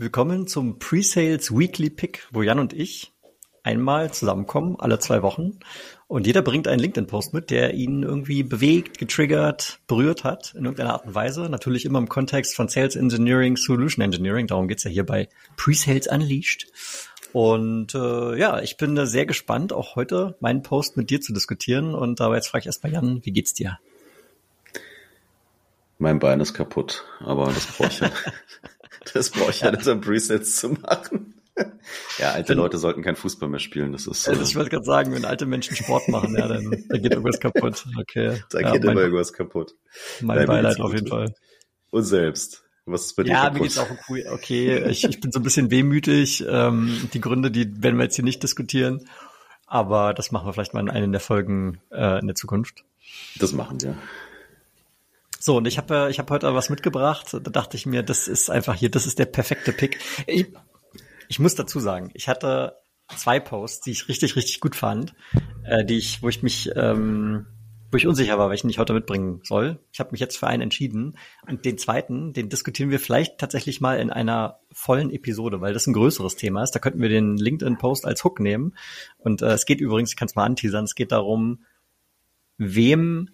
Willkommen 0.00 0.46
zum 0.46 0.78
Pre-Sales 0.78 1.50
Weekly 1.50 1.90
Pick, 1.90 2.28
wo 2.30 2.42
Jan 2.42 2.60
und 2.60 2.72
ich 2.72 3.10
einmal 3.64 4.12
zusammenkommen, 4.12 4.76
alle 4.78 5.00
zwei 5.00 5.22
Wochen. 5.22 5.58
Und 6.06 6.24
jeder 6.24 6.40
bringt 6.40 6.68
einen 6.68 6.78
LinkedIn-Post 6.78 7.34
mit, 7.34 7.50
der 7.50 7.74
ihn 7.74 8.04
irgendwie 8.04 8.44
bewegt, 8.44 8.98
getriggert, 8.98 9.80
berührt 9.88 10.22
hat, 10.22 10.54
in 10.54 10.66
irgendeiner 10.66 10.92
Art 10.92 11.06
und 11.06 11.16
Weise. 11.16 11.48
Natürlich 11.48 11.84
immer 11.84 11.98
im 11.98 12.08
Kontext 12.08 12.54
von 12.54 12.68
Sales 12.68 12.94
Engineering, 12.94 13.56
Solution 13.56 14.04
Engineering. 14.04 14.46
Darum 14.46 14.68
geht's 14.68 14.84
ja 14.84 14.90
hier 14.92 15.04
bei 15.04 15.28
Pre-Sales 15.56 16.06
Unleashed. 16.06 16.68
Und 17.32 17.92
äh, 17.96 18.38
ja, 18.38 18.60
ich 18.60 18.76
bin 18.76 18.94
da 18.94 19.04
sehr 19.04 19.26
gespannt, 19.26 19.72
auch 19.72 19.96
heute 19.96 20.36
meinen 20.38 20.62
Post 20.62 20.96
mit 20.96 21.10
dir 21.10 21.20
zu 21.20 21.32
diskutieren. 21.32 21.96
Und 21.96 22.20
dabei 22.20 22.36
jetzt 22.36 22.46
frage 22.46 22.60
ich 22.60 22.66
erstmal 22.66 22.92
Jan, 22.92 23.24
wie 23.24 23.32
geht's 23.32 23.52
dir? 23.52 23.80
Mein 25.98 26.20
Bein 26.20 26.38
ist 26.38 26.54
kaputt, 26.54 27.04
aber 27.18 27.46
das 27.46 27.66
brauche 27.66 27.88
ich 27.88 27.98
ja. 27.98 28.12
das 29.14 29.30
brauche 29.30 29.50
ich 29.50 29.60
ja, 29.60 29.72
ja 29.72 29.92
um 29.92 30.00
Presets 30.00 30.56
zu 30.56 30.70
machen. 30.70 31.34
Ja, 32.18 32.32
alte 32.32 32.50
wenn, 32.50 32.58
Leute 32.58 32.78
sollten 32.78 33.02
kein 33.02 33.16
Fußball 33.16 33.48
mehr 33.48 33.58
spielen. 33.58 33.92
Das 33.92 34.06
ist. 34.06 34.28
Also 34.28 34.42
ich 34.42 34.54
wollte 34.56 34.70
gerade 34.70 34.84
sagen, 34.84 35.12
wenn 35.12 35.24
alte 35.24 35.46
Menschen 35.46 35.76
Sport 35.76 36.08
machen, 36.08 36.36
ja, 36.36 36.46
dann 36.46 36.84
da 36.88 36.98
geht 36.98 37.12
irgendwas 37.12 37.40
kaputt. 37.40 37.84
Okay. 37.98 38.40
Da 38.50 38.60
ja, 38.60 38.72
geht 38.72 38.84
mein, 38.84 38.92
immer 38.92 39.02
irgendwas 39.02 39.32
kaputt. 39.32 39.74
Mein 40.20 40.38
Nein, 40.38 40.46
Beileid 40.46 40.80
auf 40.80 40.92
jeden 40.92 41.08
Fall. 41.08 41.34
Und 41.90 42.04
selbst. 42.04 42.64
Was 42.86 43.06
ist 43.06 43.16
bei 43.16 43.24
dir 43.24 43.32
ja, 43.32 43.42
kaputt? 43.44 43.54
mir 43.54 43.62
geht's 43.64 43.78
auch 43.78 43.90
cool. 44.08 44.24
Okay, 44.30 44.88
ich, 44.88 45.04
ich 45.04 45.20
bin 45.20 45.30
so 45.30 45.40
ein 45.40 45.42
bisschen 45.42 45.70
wehmütig. 45.70 46.44
Ähm, 46.48 47.08
die 47.12 47.20
Gründe, 47.20 47.50
die 47.50 47.82
werden 47.82 47.96
wir 47.98 48.04
jetzt 48.04 48.16
hier 48.16 48.24
nicht 48.24 48.42
diskutieren. 48.42 49.06
Aber 49.66 50.14
das 50.14 50.32
machen 50.32 50.46
wir 50.46 50.54
vielleicht 50.54 50.72
mal 50.72 50.80
in 50.80 50.88
einer 50.88 51.08
der 51.08 51.20
Folgen 51.20 51.80
äh, 51.90 52.18
in 52.20 52.26
der 52.26 52.36
Zukunft. 52.36 52.84
Das 53.38 53.52
machen 53.52 53.80
wir. 53.82 53.98
So, 55.40 55.56
und 55.56 55.66
ich 55.66 55.78
habe 55.78 56.08
ich 56.10 56.18
hab 56.18 56.30
heute 56.30 56.52
was 56.54 56.70
mitgebracht. 56.70 57.32
Da 57.32 57.38
dachte 57.38 57.76
ich 57.76 57.86
mir, 57.86 58.02
das 58.02 58.28
ist 58.28 58.50
einfach 58.50 58.74
hier, 58.74 58.90
das 58.90 59.06
ist 59.06 59.18
der 59.18 59.26
perfekte 59.26 59.72
Pick. 59.72 59.98
Ich, 60.26 60.46
ich 61.28 61.38
muss 61.38 61.54
dazu 61.54 61.78
sagen, 61.78 62.10
ich 62.14 62.28
hatte 62.28 62.76
zwei 63.16 63.40
Posts, 63.40 63.82
die 63.82 63.92
ich 63.92 64.08
richtig, 64.08 64.36
richtig 64.36 64.60
gut 64.60 64.74
fand, 64.74 65.14
äh, 65.64 65.84
die 65.84 65.96
ich, 65.96 66.22
wo 66.22 66.28
ich 66.28 66.42
mich, 66.42 66.70
ähm, 66.74 67.46
wo 67.90 67.96
ich 67.96 68.06
unsicher 68.06 68.38
war, 68.38 68.50
welchen 68.50 68.68
ich 68.68 68.78
heute 68.78 68.92
mitbringen 68.92 69.40
soll. 69.44 69.78
Ich 69.92 70.00
habe 70.00 70.10
mich 70.10 70.20
jetzt 70.20 70.36
für 70.36 70.48
einen 70.48 70.62
entschieden. 70.62 71.16
Und 71.46 71.64
den 71.64 71.78
zweiten, 71.78 72.32
den 72.32 72.48
diskutieren 72.48 72.90
wir 72.90 73.00
vielleicht 73.00 73.38
tatsächlich 73.38 73.80
mal 73.80 73.98
in 73.98 74.10
einer 74.10 74.58
vollen 74.72 75.10
Episode, 75.10 75.60
weil 75.60 75.72
das 75.72 75.86
ein 75.86 75.94
größeres 75.94 76.36
Thema 76.36 76.64
ist. 76.64 76.72
Da 76.72 76.80
könnten 76.80 77.00
wir 77.00 77.08
den 77.08 77.36
LinkedIn-Post 77.36 78.04
als 78.04 78.24
Hook 78.24 78.40
nehmen. 78.40 78.74
Und 79.16 79.40
äh, 79.40 79.52
es 79.52 79.64
geht 79.64 79.80
übrigens, 79.80 80.10
ich 80.10 80.16
kann 80.16 80.26
es 80.26 80.34
mal 80.34 80.44
anteasern, 80.44 80.84
es 80.84 80.96
geht 80.96 81.12
darum, 81.12 81.64
wem 82.58 83.30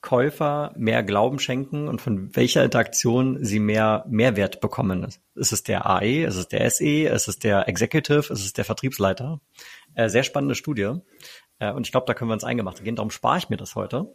Käufer 0.00 0.72
mehr 0.76 1.02
Glauben 1.02 1.38
schenken 1.38 1.88
und 1.88 2.00
von 2.00 2.34
welcher 2.36 2.64
Interaktion 2.64 3.44
sie 3.44 3.58
mehr 3.58 4.04
Mehrwert 4.08 4.60
bekommen. 4.60 5.06
Ist 5.34 5.52
es 5.52 5.62
der 5.62 5.86
AE, 5.86 6.24
ist 6.24 6.36
es 6.36 6.48
der 6.48 6.70
SE, 6.70 7.08
ist 7.08 7.28
es 7.28 7.38
der 7.38 7.68
Executive, 7.68 8.32
ist 8.32 8.44
es 8.44 8.52
der 8.52 8.64
Vertriebsleiter? 8.64 9.40
Äh, 9.94 10.08
sehr 10.08 10.22
spannende 10.22 10.54
Studie. 10.54 10.94
Äh, 11.58 11.72
und 11.72 11.86
ich 11.86 11.92
glaube, 11.92 12.06
da 12.06 12.14
können 12.14 12.30
wir 12.30 12.34
uns 12.34 12.44
eingemacht 12.44 12.84
gehen. 12.84 12.96
Darum 12.96 13.10
spare 13.10 13.38
ich 13.38 13.48
mir 13.48 13.56
das 13.56 13.74
heute 13.74 14.14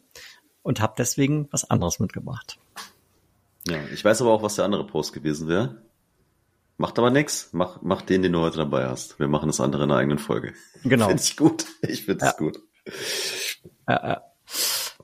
und 0.62 0.80
habe 0.80 0.94
deswegen 0.98 1.48
was 1.52 1.70
anderes 1.70 2.00
mitgebracht. 2.00 2.58
Ja, 3.68 3.78
ich 3.94 4.04
weiß 4.04 4.22
aber 4.22 4.32
auch, 4.32 4.44
was 4.44 4.56
der 4.56 4.66
andere 4.66 4.88
Post 4.88 5.14
gewesen 5.14 5.48
wäre. 5.48 5.82
Macht 6.78 6.98
aber 6.98 7.12
nichts. 7.12 7.50
Mach, 7.52 7.82
mach 7.82 8.02
den, 8.02 8.24
den 8.24 8.34
du 8.34 8.40
heute 8.40 8.58
dabei 8.58 8.88
hast. 8.88 9.20
Wir 9.20 9.28
machen 9.28 9.48
das 9.48 9.60
andere 9.60 9.84
in 9.84 9.92
einer 9.92 10.00
eigenen 10.00 10.18
Folge. 10.18 10.54
Genau. 10.84 11.08
Finde 11.08 11.22
ich 11.22 11.38
gut. 11.38 11.66
Ich 11.82 12.06
finde 12.06 12.26
es 12.26 12.32
ja. 12.32 12.38
gut. 12.38 12.60
Ja, 13.88 14.08
ja. 14.08 14.22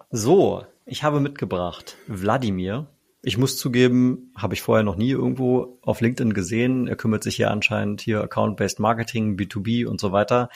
So, 0.10 0.64
ich 0.86 1.04
habe 1.04 1.20
mitgebracht 1.20 1.98
Wladimir. 2.08 2.88
Ich 3.22 3.38
muss 3.38 3.58
zugeben, 3.58 4.32
habe 4.38 4.54
ich 4.54 4.62
vorher 4.62 4.86
noch 4.86 4.96
nie 4.96 5.12
irgendwo 5.12 5.80
auf 5.82 6.00
LinkedIn 6.00 6.34
gesehen. 6.34 6.88
Er 6.88 6.96
kümmert 6.96 7.24
sich 7.24 7.36
hier 7.36 7.52
anscheinend 7.52 8.00
hier 8.00 8.22
Account-Based 8.22 8.80
Marketing, 8.80 9.36
B2B 9.36 9.86
und 9.86 10.00
so 10.00 10.14
weiter. 10.14 10.50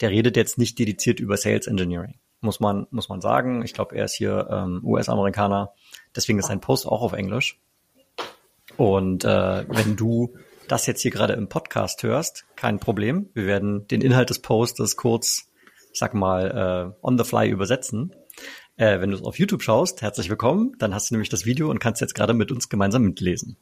Der 0.00 0.10
redet 0.10 0.36
jetzt 0.36 0.58
nicht 0.58 0.80
dediziert 0.80 1.20
über 1.20 1.36
Sales 1.36 1.68
Engineering. 1.68 2.16
Muss 2.40 2.58
man, 2.58 2.88
muss 2.90 3.08
man 3.08 3.20
sagen. 3.20 3.62
Ich 3.62 3.72
glaube, 3.72 3.94
er 3.94 4.06
ist 4.06 4.14
hier 4.14 4.48
ähm, 4.50 4.80
US-Amerikaner. 4.82 5.74
Deswegen 6.16 6.40
ist 6.40 6.46
sein 6.46 6.60
Post 6.60 6.86
auch 6.86 7.02
auf 7.02 7.12
Englisch. 7.12 7.60
Und 8.76 9.24
äh, 9.24 9.64
wenn 9.68 9.94
du 9.94 10.34
das 10.66 10.86
jetzt 10.86 11.02
hier 11.02 11.12
gerade 11.12 11.34
im 11.34 11.48
Podcast 11.48 12.02
hörst, 12.02 12.46
kein 12.56 12.80
Problem. 12.80 13.30
Wir 13.32 13.46
werden 13.46 13.86
den 13.86 14.00
Inhalt 14.00 14.30
des 14.30 14.40
Posts 14.40 14.96
kurz, 14.96 15.52
ich 15.92 16.00
sag 16.00 16.14
mal, 16.14 16.94
äh, 17.00 17.06
on 17.06 17.16
the 17.16 17.22
fly 17.22 17.48
übersetzen. 17.48 18.12
Äh, 18.78 19.00
wenn 19.00 19.10
du 19.10 19.16
es 19.16 19.22
auf 19.24 19.38
YouTube 19.40 19.62
schaust, 19.62 20.02
herzlich 20.02 20.30
willkommen. 20.30 20.76
Dann 20.78 20.94
hast 20.94 21.10
du 21.10 21.14
nämlich 21.14 21.28
das 21.28 21.44
Video 21.44 21.68
und 21.68 21.80
kannst 21.80 22.00
jetzt 22.00 22.14
gerade 22.14 22.32
mit 22.32 22.52
uns 22.52 22.68
gemeinsam 22.68 23.02
mitlesen. 23.02 23.56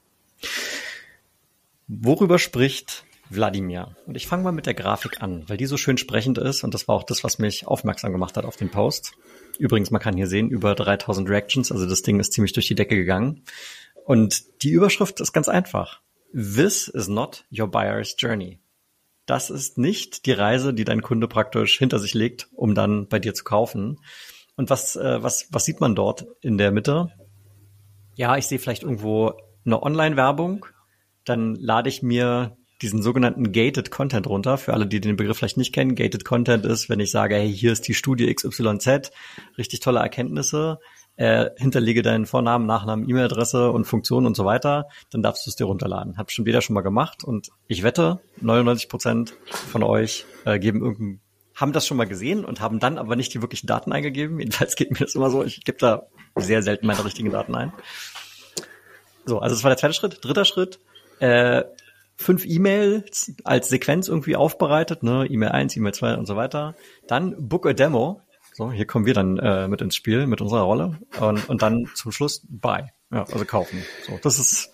Worüber 1.89 2.39
spricht 2.39 3.05
Wladimir? 3.31 3.97
Und 4.05 4.15
ich 4.15 4.27
fange 4.27 4.45
mal 4.45 4.53
mit 4.53 4.67
der 4.67 4.75
Grafik 4.75 5.23
an, 5.23 5.49
weil 5.49 5.57
die 5.57 5.65
so 5.65 5.79
schön 5.79 5.97
sprechend 5.97 6.37
ist 6.37 6.65
und 6.65 6.75
das 6.75 6.87
war 6.87 6.95
auch 6.95 7.03
das, 7.03 7.25
was 7.25 7.39
mich 7.39 7.67
aufmerksam 7.67 8.13
gemacht 8.13 8.37
hat 8.37 8.45
auf 8.45 8.57
den 8.57 8.71
Post. 8.71 9.13
Übrigens, 9.59 9.91
man 9.91 10.03
kann 10.03 10.17
hier 10.17 10.27
sehen, 10.27 10.51
über 10.51 10.75
3000 10.75 11.31
Reactions, 11.31 11.73
also 11.73 11.87
das 11.87 12.03
Ding 12.03 12.21
ist 12.21 12.35
ziemlich 12.35 12.53
durch 12.53 12.67
die 12.67 12.75
Decke 12.75 12.97
gegangen. 12.97 13.43
Und 14.05 14.63
die 14.63 14.71
Überschrift 14.71 15.19
ist 15.21 15.33
ganz 15.33 15.49
einfach. 15.49 16.03
This 16.35 16.89
is 16.89 17.09
not 17.09 17.47
your 17.51 17.69
buyer's 17.69 18.15
journey. 18.19 18.59
Das 19.25 19.49
ist 19.49 19.79
nicht 19.79 20.27
die 20.27 20.33
Reise, 20.33 20.75
die 20.75 20.85
dein 20.85 21.01
Kunde 21.01 21.27
praktisch 21.27 21.79
hinter 21.79 21.99
sich 21.99 22.13
legt, 22.13 22.49
um 22.53 22.75
dann 22.75 23.09
bei 23.09 23.19
dir 23.19 23.33
zu 23.33 23.45
kaufen, 23.45 23.99
und 24.57 24.71
was, 24.71 24.97
äh, 24.97 25.23
was, 25.23 25.49
was 25.51 25.65
sieht 25.65 25.81
man 25.81 25.95
dort 25.95 26.27
in 26.41 26.59
der 26.59 26.73
Mitte? 26.73 27.11
Ja, 28.17 28.37
ich 28.37 28.47
sehe 28.47 28.59
vielleicht 28.59 28.83
irgendwo 28.83 29.35
eine 29.65 29.83
Online-Werbung. 29.83 30.67
Dann 31.25 31.55
lade 31.57 31.89
ich 31.89 32.03
mir 32.03 32.57
diesen 32.83 33.03
sogenannten 33.03 33.53
Gated 33.53 33.91
Content 33.91 34.27
runter. 34.27 34.59
Für 34.59 34.75
alle, 34.75 34.87
die 34.87 35.01
den 35.01 35.17
Begriff 35.17 35.39
vielleicht 35.39 35.57
nicht 35.57 35.75
kennen, 35.75 35.95
Gated 35.95 36.25
Content 36.25 36.65
ist, 36.65 36.89
wenn 36.89 37.01
ich 37.01 37.11
sage, 37.11 37.37
hey, 37.37 37.53
hier 37.53 37.73
ist 37.73 37.89
die 37.89 37.95
Studie 37.95 38.33
XYZ, 38.33 39.11
richtig 39.57 39.81
tolle 39.81 40.01
Erkenntnisse, 40.01 40.79
äh, 41.17 41.51
hinterlege 41.57 42.03
deinen 42.03 42.27
Vornamen, 42.27 42.67
Nachnamen, 42.67 43.09
E-Mail-Adresse 43.09 43.71
und 43.71 43.87
Funktionen 43.87 44.27
und 44.27 44.37
so 44.37 44.45
weiter, 44.45 44.89
dann 45.11 45.23
darfst 45.23 45.47
du 45.47 45.51
es 45.51 45.57
dir 45.57 45.65
runterladen. 45.65 46.19
Hab 46.19 46.31
schon 46.31 46.45
wieder 46.45 46.61
schon 46.61 46.75
mal 46.75 46.83
gemacht 46.83 47.25
und 47.25 47.49
ich 47.69 47.83
wette, 47.83 48.21
99 48.41 48.89
Prozent 48.89 49.35
von 49.71 49.83
euch 49.83 50.27
äh, 50.45 50.59
geben 50.59 50.83
irgendeinen 50.83 51.21
haben 51.57 51.73
das 51.73 51.87
schon 51.87 51.97
mal 51.97 52.07
gesehen 52.07 52.45
und 52.45 52.61
haben 52.61 52.79
dann 52.79 52.99
aber 52.99 53.17
nicht 53.17 53.33
die 53.33 53.41
wirklichen 53.41 53.67
Daten 53.67 53.91
eingegeben. 53.91 54.39
Jedenfalls 54.39 54.77
geht 54.77 54.93
mir 54.93 54.99
das 54.99 55.15
immer 55.15 55.31
so. 55.31 55.43
Ich 55.43 55.65
gebe 55.65 55.79
da 55.79 56.07
sehr 56.37 56.63
selten 56.63 56.87
meine 56.87 57.05
richtigen 57.05 57.31
Daten 57.31 57.55
ein. 57.55 57.73
So, 59.25 59.41
also 59.41 59.57
das 59.57 59.65
war 59.65 59.71
der 59.71 59.79
zweite 59.79 59.95
Schritt. 59.95 60.25
Dritter 60.25 60.45
Schritt, 60.45 60.79
äh, 61.19 61.65
fünf 62.15 62.45
E-Mails 62.45 63.33
als 63.43 63.69
Sequenz 63.71 64.07
irgendwie 64.07 64.37
aufbereitet, 64.37 65.03
ne, 65.03 65.27
E-Mail 65.29 65.51
1, 65.51 65.77
E-Mail 65.77 65.95
2 65.95 66.15
und 66.17 66.27
so 66.27 66.37
weiter. 66.37 66.75
Dann 67.09 67.49
Book 67.49 67.67
a 67.67 67.73
Demo. 67.73 68.21
So, 68.53 68.71
hier 68.71 68.87
kommen 68.87 69.07
wir 69.07 69.15
dann 69.15 69.39
äh, 69.39 69.67
mit 69.69 69.81
ins 69.81 69.97
Spiel, 69.97 70.27
mit 70.27 70.41
unserer 70.41 70.63
Rolle. 70.63 70.99
Und, 71.21 71.49
und 71.49 71.63
dann 71.63 71.91
zum 71.95 72.13
Schluss 72.13 72.43
Buy. 72.49 72.85
Ja, 73.11 73.25
also 73.25 73.45
kaufen. 73.45 73.83
So, 74.07 74.19
das 74.23 74.39
ist 74.39 74.71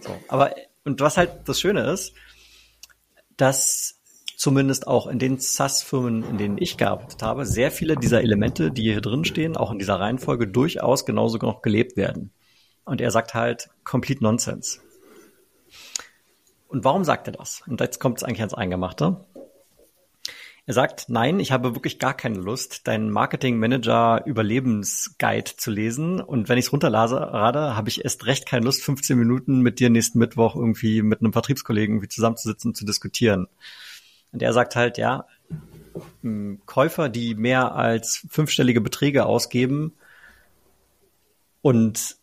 so. 0.00 0.18
Aber, 0.28 0.54
und 0.84 1.00
was 1.00 1.16
halt 1.16 1.30
das 1.46 1.60
Schöne 1.60 1.90
ist, 1.90 2.14
dass 3.36 3.99
zumindest 4.40 4.86
auch 4.86 5.06
in 5.06 5.18
den 5.18 5.38
SaaS-Firmen, 5.38 6.22
in 6.22 6.38
denen 6.38 6.56
ich 6.56 6.78
gearbeitet 6.78 7.22
habe, 7.22 7.44
sehr 7.44 7.70
viele 7.70 7.96
dieser 7.96 8.22
Elemente, 8.22 8.70
die 8.70 8.84
hier 8.84 9.02
drin 9.02 9.26
stehen, 9.26 9.54
auch 9.54 9.70
in 9.70 9.78
dieser 9.78 10.00
Reihenfolge 10.00 10.48
durchaus 10.48 11.04
genauso 11.04 11.36
noch 11.36 11.60
gelebt 11.60 11.98
werden. 11.98 12.32
Und 12.86 13.02
er 13.02 13.10
sagt 13.10 13.34
halt, 13.34 13.68
complete 13.84 14.24
nonsense. 14.24 14.80
Und 16.68 16.84
warum 16.84 17.04
sagt 17.04 17.28
er 17.28 17.34
das? 17.34 17.62
Und 17.66 17.82
jetzt 17.82 18.00
kommt 18.00 18.16
es 18.16 18.24
eigentlich 18.24 18.40
ans 18.40 18.54
Eingemachte. 18.54 19.26
Er 20.64 20.72
sagt, 20.72 21.10
nein, 21.10 21.38
ich 21.38 21.52
habe 21.52 21.74
wirklich 21.74 21.98
gar 21.98 22.14
keine 22.14 22.38
Lust, 22.38 22.88
deinen 22.88 23.10
Marketing 23.10 23.58
Manager 23.58 24.24
Überlebensguide 24.24 25.54
zu 25.58 25.70
lesen. 25.70 26.18
Und 26.18 26.48
wenn 26.48 26.56
ich 26.56 26.64
es 26.64 26.72
runterlade, 26.72 27.20
habe 27.76 27.88
ich 27.90 28.04
erst 28.04 28.24
recht 28.24 28.46
keine 28.46 28.64
Lust, 28.64 28.82
15 28.84 29.18
Minuten 29.18 29.60
mit 29.60 29.80
dir 29.80 29.90
nächsten 29.90 30.18
Mittwoch 30.18 30.56
irgendwie 30.56 31.02
mit 31.02 31.20
einem 31.20 31.34
Vertriebskollegen 31.34 31.96
irgendwie 31.96 32.08
zusammenzusitzen 32.08 32.70
und 32.70 32.74
zu 32.76 32.86
diskutieren. 32.86 33.46
Und 34.32 34.42
er 34.42 34.52
sagt 34.52 34.76
halt, 34.76 34.98
ja, 34.98 35.26
Käufer, 36.66 37.08
die 37.08 37.34
mehr 37.34 37.74
als 37.74 38.26
fünfstellige 38.28 38.80
Beträge 38.80 39.26
ausgeben 39.26 39.94
und 41.62 42.16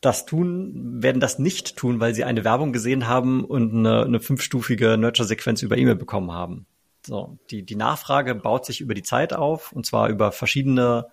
das 0.00 0.26
tun, 0.26 1.02
werden 1.02 1.20
das 1.20 1.38
nicht 1.38 1.76
tun, 1.76 1.98
weil 1.98 2.14
sie 2.14 2.24
eine 2.24 2.44
Werbung 2.44 2.72
gesehen 2.72 3.08
haben 3.08 3.44
und 3.44 3.72
eine, 3.72 4.02
eine 4.04 4.20
fünfstufige 4.20 4.98
Nurture-Sequenz 4.98 5.62
über 5.62 5.78
E-Mail 5.78 5.96
bekommen 5.96 6.32
haben. 6.32 6.66
So, 7.06 7.38
die, 7.50 7.64
die 7.64 7.76
Nachfrage 7.76 8.34
baut 8.34 8.66
sich 8.66 8.80
über 8.80 8.94
die 8.94 9.02
Zeit 9.02 9.32
auf 9.32 9.72
und 9.72 9.86
zwar 9.86 10.08
über 10.08 10.30
verschiedene, 10.32 11.06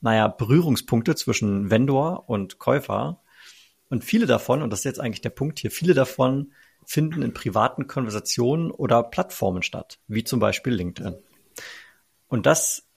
naja, 0.00 0.28
Berührungspunkte 0.28 1.16
zwischen 1.16 1.70
Vendor 1.70 2.28
und 2.28 2.58
Käufer. 2.58 3.20
Und 3.88 4.04
viele 4.04 4.26
davon, 4.26 4.62
und 4.62 4.70
das 4.70 4.80
ist 4.80 4.84
jetzt 4.84 5.00
eigentlich 5.00 5.20
der 5.20 5.30
Punkt 5.30 5.58
hier, 5.58 5.70
viele 5.70 5.94
davon 5.94 6.52
finden 6.84 7.22
in 7.22 7.34
privaten 7.34 7.86
Konversationen 7.86 8.70
oder 8.70 9.02
Plattformen 9.02 9.62
statt, 9.62 9.98
wie 10.08 10.24
zum 10.24 10.40
Beispiel 10.40 10.72
LinkedIn. 10.74 11.16
Und 12.28 12.46
das, 12.46 12.88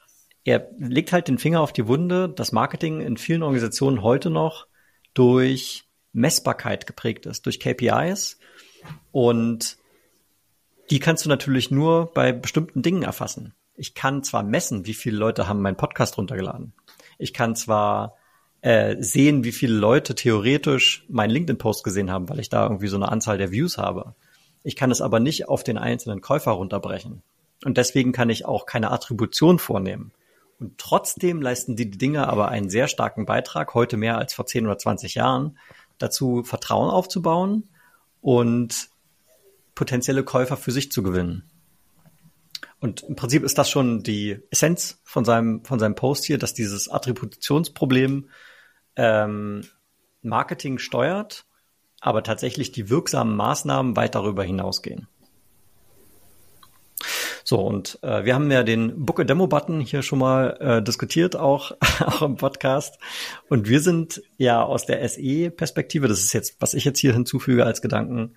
er 0.43 0.69
legt 0.77 1.11
halt 1.11 1.27
den 1.27 1.37
Finger 1.37 1.61
auf 1.61 1.73
die 1.73 1.87
Wunde, 1.87 2.29
dass 2.29 2.51
Marketing 2.51 3.01
in 3.01 3.17
vielen 3.17 3.43
Organisationen 3.43 4.01
heute 4.01 4.29
noch 4.29 4.67
durch 5.13 5.87
Messbarkeit 6.13 6.87
geprägt 6.87 7.25
ist, 7.25 7.45
durch 7.45 7.59
KPIs. 7.59 8.39
Und 9.11 9.77
die 10.89 10.99
kannst 10.99 11.25
du 11.25 11.29
natürlich 11.29 11.71
nur 11.71 12.13
bei 12.13 12.31
bestimmten 12.31 12.81
Dingen 12.81 13.03
erfassen. 13.03 13.53
Ich 13.75 13.93
kann 13.93 14.23
zwar 14.23 14.43
messen, 14.43 14.85
wie 14.85 14.93
viele 14.93 15.17
Leute 15.17 15.47
haben 15.47 15.61
meinen 15.61 15.77
Podcast 15.77 16.17
runtergeladen. 16.17 16.73
Ich 17.17 17.33
kann 17.33 17.55
zwar 17.55 18.17
äh, 18.65 18.97
sehen, 18.99 19.43
wie 19.43 19.51
viele 19.51 19.75
Leute 19.75 20.15
theoretisch 20.15 21.05
meinen 21.07 21.29
LinkedIn-Post 21.29 21.83
gesehen 21.83 22.09
haben, 22.09 22.27
weil 22.29 22.39
ich 22.39 22.49
da 22.49 22.63
irgendwie 22.63 22.87
so 22.87 22.95
eine 22.95 23.11
Anzahl 23.11 23.37
der 23.37 23.51
Views 23.51 23.77
habe. 23.77 24.15
Ich 24.63 24.75
kann 24.75 24.89
es 24.89 25.01
aber 25.01 25.19
nicht 25.19 25.47
auf 25.47 25.63
den 25.63 25.77
einzelnen 25.77 26.19
Käufer 26.19 26.49
runterbrechen. 26.49 27.21
Und 27.63 27.77
deswegen 27.77 28.11
kann 28.11 28.31
ich 28.31 28.45
auch 28.45 28.65
keine 28.65 28.89
Attribution 28.89 29.59
vornehmen. 29.59 30.13
Und 30.59 30.79
trotzdem 30.79 31.43
leisten 31.43 31.75
die 31.75 31.91
Dinge 31.91 32.27
aber 32.27 32.47
einen 32.47 32.71
sehr 32.71 32.87
starken 32.87 33.27
Beitrag, 33.27 33.75
heute 33.75 33.97
mehr 33.97 34.17
als 34.17 34.33
vor 34.33 34.47
10 34.47 34.65
oder 34.65 34.79
20 34.79 35.13
Jahren, 35.13 35.59
dazu 35.99 36.41
Vertrauen 36.43 36.89
aufzubauen 36.89 37.69
und 38.19 38.89
potenzielle 39.75 40.23
Käufer 40.23 40.57
für 40.57 40.71
sich 40.71 40.91
zu 40.91 41.03
gewinnen. 41.03 41.43
Und 42.79 43.03
im 43.03 43.15
Prinzip 43.15 43.43
ist 43.43 43.59
das 43.59 43.69
schon 43.69 44.01
die 44.01 44.39
Essenz 44.49 45.01
von 45.03 45.23
seinem, 45.23 45.63
von 45.63 45.77
seinem 45.77 45.93
Post 45.93 46.25
hier, 46.25 46.39
dass 46.39 46.55
dieses 46.55 46.89
Attributionsproblem 46.89 48.27
ähm, 48.95 49.63
Marketing 50.21 50.77
steuert, 50.79 51.45
aber 52.01 52.23
tatsächlich 52.23 52.71
die 52.71 52.89
wirksamen 52.89 53.35
Maßnahmen 53.35 53.95
weit 53.95 54.15
darüber 54.15 54.43
hinausgehen. 54.43 55.07
So, 57.43 57.59
und 57.59 57.99
äh, 58.01 58.25
wir 58.25 58.33
haben 58.33 58.49
ja 58.49 58.63
den 58.63 59.05
Book 59.05 59.19
a 59.19 59.23
Demo 59.23 59.45
Button 59.45 59.79
hier 59.79 60.01
schon 60.01 60.17
mal 60.17 60.57
äh, 60.59 60.81
diskutiert, 60.81 61.35
auch, 61.35 61.73
auch 61.99 62.23
im 62.23 62.37
Podcast. 62.37 62.97
Und 63.49 63.69
wir 63.69 63.81
sind 63.81 64.23
ja 64.37 64.63
aus 64.63 64.87
der 64.87 65.07
SE-Perspektive, 65.07 66.07
das 66.07 66.21
ist 66.21 66.33
jetzt, 66.33 66.59
was 66.59 66.73
ich 66.73 66.85
jetzt 66.85 66.97
hier 66.97 67.13
hinzufüge 67.13 67.63
als 67.63 67.83
Gedanken, 67.83 68.35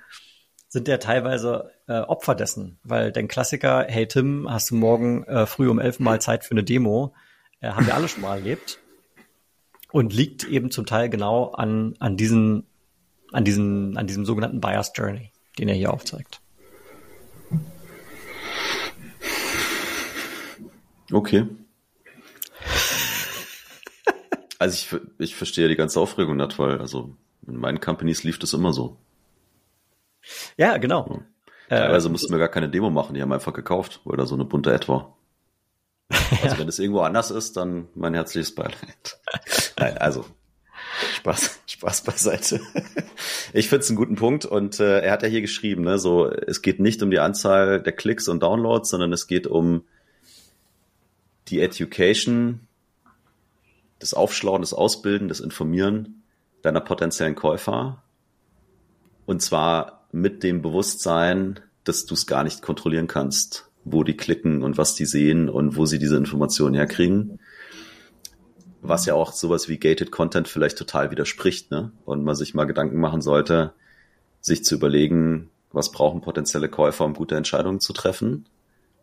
sind 0.68 0.88
ja 0.88 0.98
teilweise 0.98 1.70
äh, 1.86 2.00
Opfer 2.00 2.34
dessen, 2.34 2.78
weil 2.82 3.10
den 3.10 3.28
Klassiker, 3.28 3.86
hey 3.88 4.06
Tim, 4.06 4.46
hast 4.50 4.70
du 4.70 4.74
morgen 4.74 5.24
äh, 5.24 5.46
früh 5.46 5.70
um 5.70 5.78
elf 5.78 6.00
Mal 6.00 6.20
Zeit 6.20 6.44
für 6.44 6.50
eine 6.50 6.64
Demo, 6.64 7.14
äh, 7.60 7.70
haben 7.70 7.86
wir 7.86 7.94
alle 7.94 8.08
schon 8.08 8.20
mal 8.20 8.36
erlebt 8.36 8.78
und 9.92 10.12
liegt 10.12 10.44
eben 10.44 10.70
zum 10.70 10.86
Teil 10.86 11.08
genau 11.08 11.52
an, 11.52 11.94
an 11.98 12.16
diesen, 12.16 12.66
an 13.32 13.44
diesen, 13.44 13.96
an 13.96 14.06
diesem 14.06 14.24
sogenannten 14.24 14.60
Bias 14.60 14.92
Journey, 14.94 15.32
den 15.58 15.68
er 15.68 15.74
hier 15.74 15.92
aufzeigt. 15.92 16.40
Okay. 21.10 21.46
Also 24.58 24.74
ich, 24.74 25.00
ich 25.18 25.36
verstehe 25.36 25.68
die 25.68 25.76
ganze 25.76 26.00
Aufregung 26.00 26.36
nicht, 26.36 26.58
weil 26.58 26.80
also 26.80 27.16
in 27.46 27.56
meinen 27.56 27.80
Companies 27.80 28.24
lief 28.24 28.38
das 28.38 28.52
immer 28.52 28.72
so. 28.72 28.96
Ja, 30.56 30.76
genau. 30.76 31.22
Ja. 31.70 31.78
Teilweise 31.78 32.08
äh, 32.08 32.10
mussten 32.10 32.32
wir 32.32 32.38
gar 32.38 32.48
keine 32.48 32.68
Demo 32.68 32.90
machen, 32.90 33.14
die 33.14 33.22
haben 33.22 33.32
einfach 33.32 33.52
gekauft, 33.52 34.00
weil 34.04 34.16
da 34.16 34.26
so 34.26 34.34
eine 34.34 34.44
bunte 34.44 34.72
Ad 34.72 34.88
war. 34.88 35.16
Also 36.42 36.54
ja. 36.54 36.58
wenn 36.58 36.68
es 36.68 36.78
irgendwo 36.78 37.00
anders 37.00 37.30
ist, 37.30 37.56
dann 37.56 37.88
mein 37.94 38.14
herzliches 38.14 38.54
Beileid. 38.54 39.18
Nein, 39.78 39.96
also 39.98 40.24
Spaß, 41.16 41.60
Spaß 41.66 42.02
beiseite. 42.02 42.60
Ich 43.52 43.68
finde 43.68 43.82
es 43.82 43.90
einen 43.90 43.96
guten 43.96 44.16
Punkt 44.16 44.44
und 44.44 44.80
äh, 44.80 45.00
er 45.00 45.12
hat 45.12 45.22
ja 45.22 45.28
hier 45.28 45.40
geschrieben, 45.40 45.82
ne, 45.82 45.98
so 45.98 46.30
es 46.30 46.62
geht 46.62 46.80
nicht 46.80 47.02
um 47.02 47.10
die 47.10 47.20
Anzahl 47.20 47.80
der 47.82 47.92
Klicks 47.92 48.28
und 48.28 48.42
Downloads, 48.42 48.90
sondern 48.90 49.12
es 49.12 49.26
geht 49.26 49.46
um 49.46 49.84
die 51.48 51.60
Education, 51.60 52.60
das 54.00 54.14
Aufschlauen, 54.14 54.62
das 54.62 54.74
Ausbilden, 54.74 55.28
das 55.28 55.40
Informieren 55.40 56.22
deiner 56.62 56.80
potenziellen 56.80 57.34
Käufer. 57.34 58.02
Und 59.26 59.42
zwar 59.42 60.06
mit 60.12 60.42
dem 60.42 60.62
Bewusstsein, 60.62 61.60
dass 61.84 62.06
du 62.06 62.14
es 62.14 62.26
gar 62.26 62.44
nicht 62.44 62.62
kontrollieren 62.62 63.06
kannst, 63.06 63.70
wo 63.84 64.02
die 64.02 64.16
klicken 64.16 64.62
und 64.62 64.76
was 64.76 64.94
die 64.94 65.06
sehen 65.06 65.48
und 65.48 65.76
wo 65.76 65.86
sie 65.86 65.98
diese 65.98 66.16
Informationen 66.16 66.74
herkriegen. 66.74 67.40
Was 68.80 69.06
ja 69.06 69.14
auch 69.14 69.32
sowas 69.32 69.68
wie 69.68 69.78
Gated 69.78 70.10
Content 70.10 70.48
vielleicht 70.48 70.78
total 70.78 71.10
widerspricht, 71.10 71.70
ne? 71.70 71.92
Und 72.04 72.24
man 72.24 72.36
sich 72.36 72.54
mal 72.54 72.64
Gedanken 72.64 73.00
machen 73.00 73.22
sollte, 73.22 73.72
sich 74.40 74.64
zu 74.64 74.76
überlegen, 74.76 75.50
was 75.72 75.92
brauchen 75.92 76.20
potenzielle 76.20 76.68
Käufer, 76.68 77.04
um 77.04 77.14
gute 77.14 77.36
Entscheidungen 77.36 77.80
zu 77.80 77.92
treffen? 77.92 78.46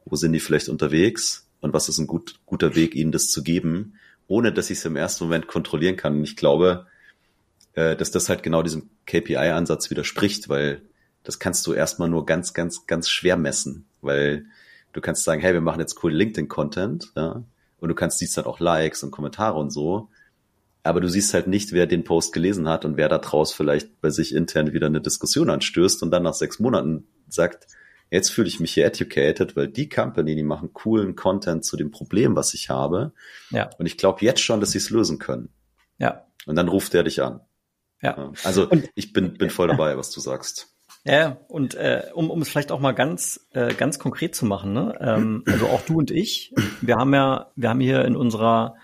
Wo 0.05 0.15
sind 0.15 0.33
die 0.33 0.39
vielleicht 0.39 0.69
unterwegs? 0.69 1.45
und 1.65 1.73
was 1.73 1.89
ist 1.89 1.97
ein 1.97 2.05
gut, 2.05 2.39
guter 2.45 2.75
Weg, 2.75 2.95
ihnen 2.95 3.11
das 3.11 3.29
zu 3.29 3.43
geben, 3.43 3.95
ohne 4.27 4.53
dass 4.53 4.69
ich 4.69 4.77
es 4.77 4.85
im 4.85 4.95
ersten 4.95 5.23
Moment 5.23 5.47
kontrollieren 5.47 5.95
kann. 5.95 6.17
Und 6.17 6.23
ich 6.23 6.35
glaube, 6.35 6.85
äh, 7.73 7.95
dass 7.95 8.11
das 8.11 8.29
halt 8.29 8.43
genau 8.43 8.61
diesem 8.61 8.91
KPI-Ansatz 9.07 9.89
widerspricht, 9.89 10.47
weil 10.47 10.83
das 11.23 11.39
kannst 11.39 11.65
du 11.65 11.73
erstmal 11.73 12.07
nur 12.07 12.27
ganz, 12.27 12.53
ganz, 12.53 12.85
ganz 12.85 13.09
schwer 13.09 13.35
messen, 13.35 13.87
weil 14.01 14.45
du 14.93 15.01
kannst 15.01 15.23
sagen, 15.23 15.41
hey, 15.41 15.53
wir 15.53 15.61
machen 15.61 15.79
jetzt 15.79 16.03
cool 16.03 16.13
LinkedIn-Content, 16.13 17.13
ja, 17.15 17.43
und 17.79 17.89
du 17.89 17.95
kannst 17.95 18.19
siehst 18.19 18.37
dann 18.37 18.45
auch 18.45 18.59
Likes 18.59 19.03
und 19.03 19.11
Kommentare 19.11 19.57
und 19.57 19.71
so, 19.71 20.09
aber 20.83 21.01
du 21.01 21.09
siehst 21.09 21.33
halt 21.33 21.47
nicht, 21.47 21.71
wer 21.71 21.87
den 21.87 22.03
Post 22.03 22.33
gelesen 22.33 22.67
hat 22.67 22.85
und 22.85 22.97
wer 22.97 23.09
da 23.09 23.17
draus 23.17 23.53
vielleicht 23.53 24.01
bei 24.01 24.09
sich 24.09 24.33
intern 24.33 24.73
wieder 24.73 24.87
eine 24.87 25.01
Diskussion 25.01 25.49
anstößt 25.49 26.03
und 26.03 26.11
dann 26.11 26.23
nach 26.23 26.33
sechs 26.33 26.59
Monaten 26.59 27.07
sagt, 27.27 27.67
Jetzt 28.11 28.29
fühle 28.29 28.47
ich 28.47 28.59
mich 28.59 28.73
hier 28.73 28.85
educated, 28.85 29.55
weil 29.55 29.67
die 29.67 29.89
Company, 29.89 30.35
die 30.35 30.43
machen 30.43 30.73
coolen 30.73 31.15
Content 31.15 31.65
zu 31.65 31.75
dem 31.75 31.91
Problem, 31.91 32.35
was 32.35 32.53
ich 32.53 32.69
habe. 32.69 33.13
Ja. 33.49 33.69
Und 33.77 33.87
ich 33.87 33.97
glaube 33.97 34.23
jetzt 34.23 34.41
schon, 34.41 34.59
dass 34.59 34.71
sie 34.71 34.77
es 34.77 34.89
lösen 34.89 35.17
können. 35.17 35.49
Ja. 35.97 36.27
Und 36.45 36.55
dann 36.55 36.67
ruft 36.67 36.93
der 36.93 37.03
dich 37.03 37.21
an. 37.21 37.41
Ja. 38.01 38.31
Also 38.43 38.69
und, 38.69 38.89
ich 38.93 39.11
bin, 39.11 39.33
bin 39.33 39.49
voll 39.49 39.67
dabei, 39.69 39.97
was 39.97 40.11
du 40.11 40.19
sagst. 40.19 40.74
Ja, 41.07 41.37
und 41.47 41.75
äh, 41.75 42.07
um, 42.15 42.31
um 42.31 42.41
es 42.41 42.49
vielleicht 42.49 42.71
auch 42.71 42.79
mal 42.79 42.93
ganz, 42.93 43.47
äh, 43.53 43.75
ganz 43.75 43.99
konkret 43.99 44.35
zu 44.35 44.45
machen, 44.45 44.73
ne? 44.73 44.97
ähm, 44.99 45.43
also 45.45 45.67
auch 45.67 45.81
du 45.81 45.99
und 45.99 46.09
ich, 46.09 46.51
wir 46.81 46.95
haben 46.95 47.13
ja, 47.13 47.51
wir 47.55 47.69
haben 47.69 47.79
hier 47.79 48.03
in 48.05 48.15
unserer 48.15 48.75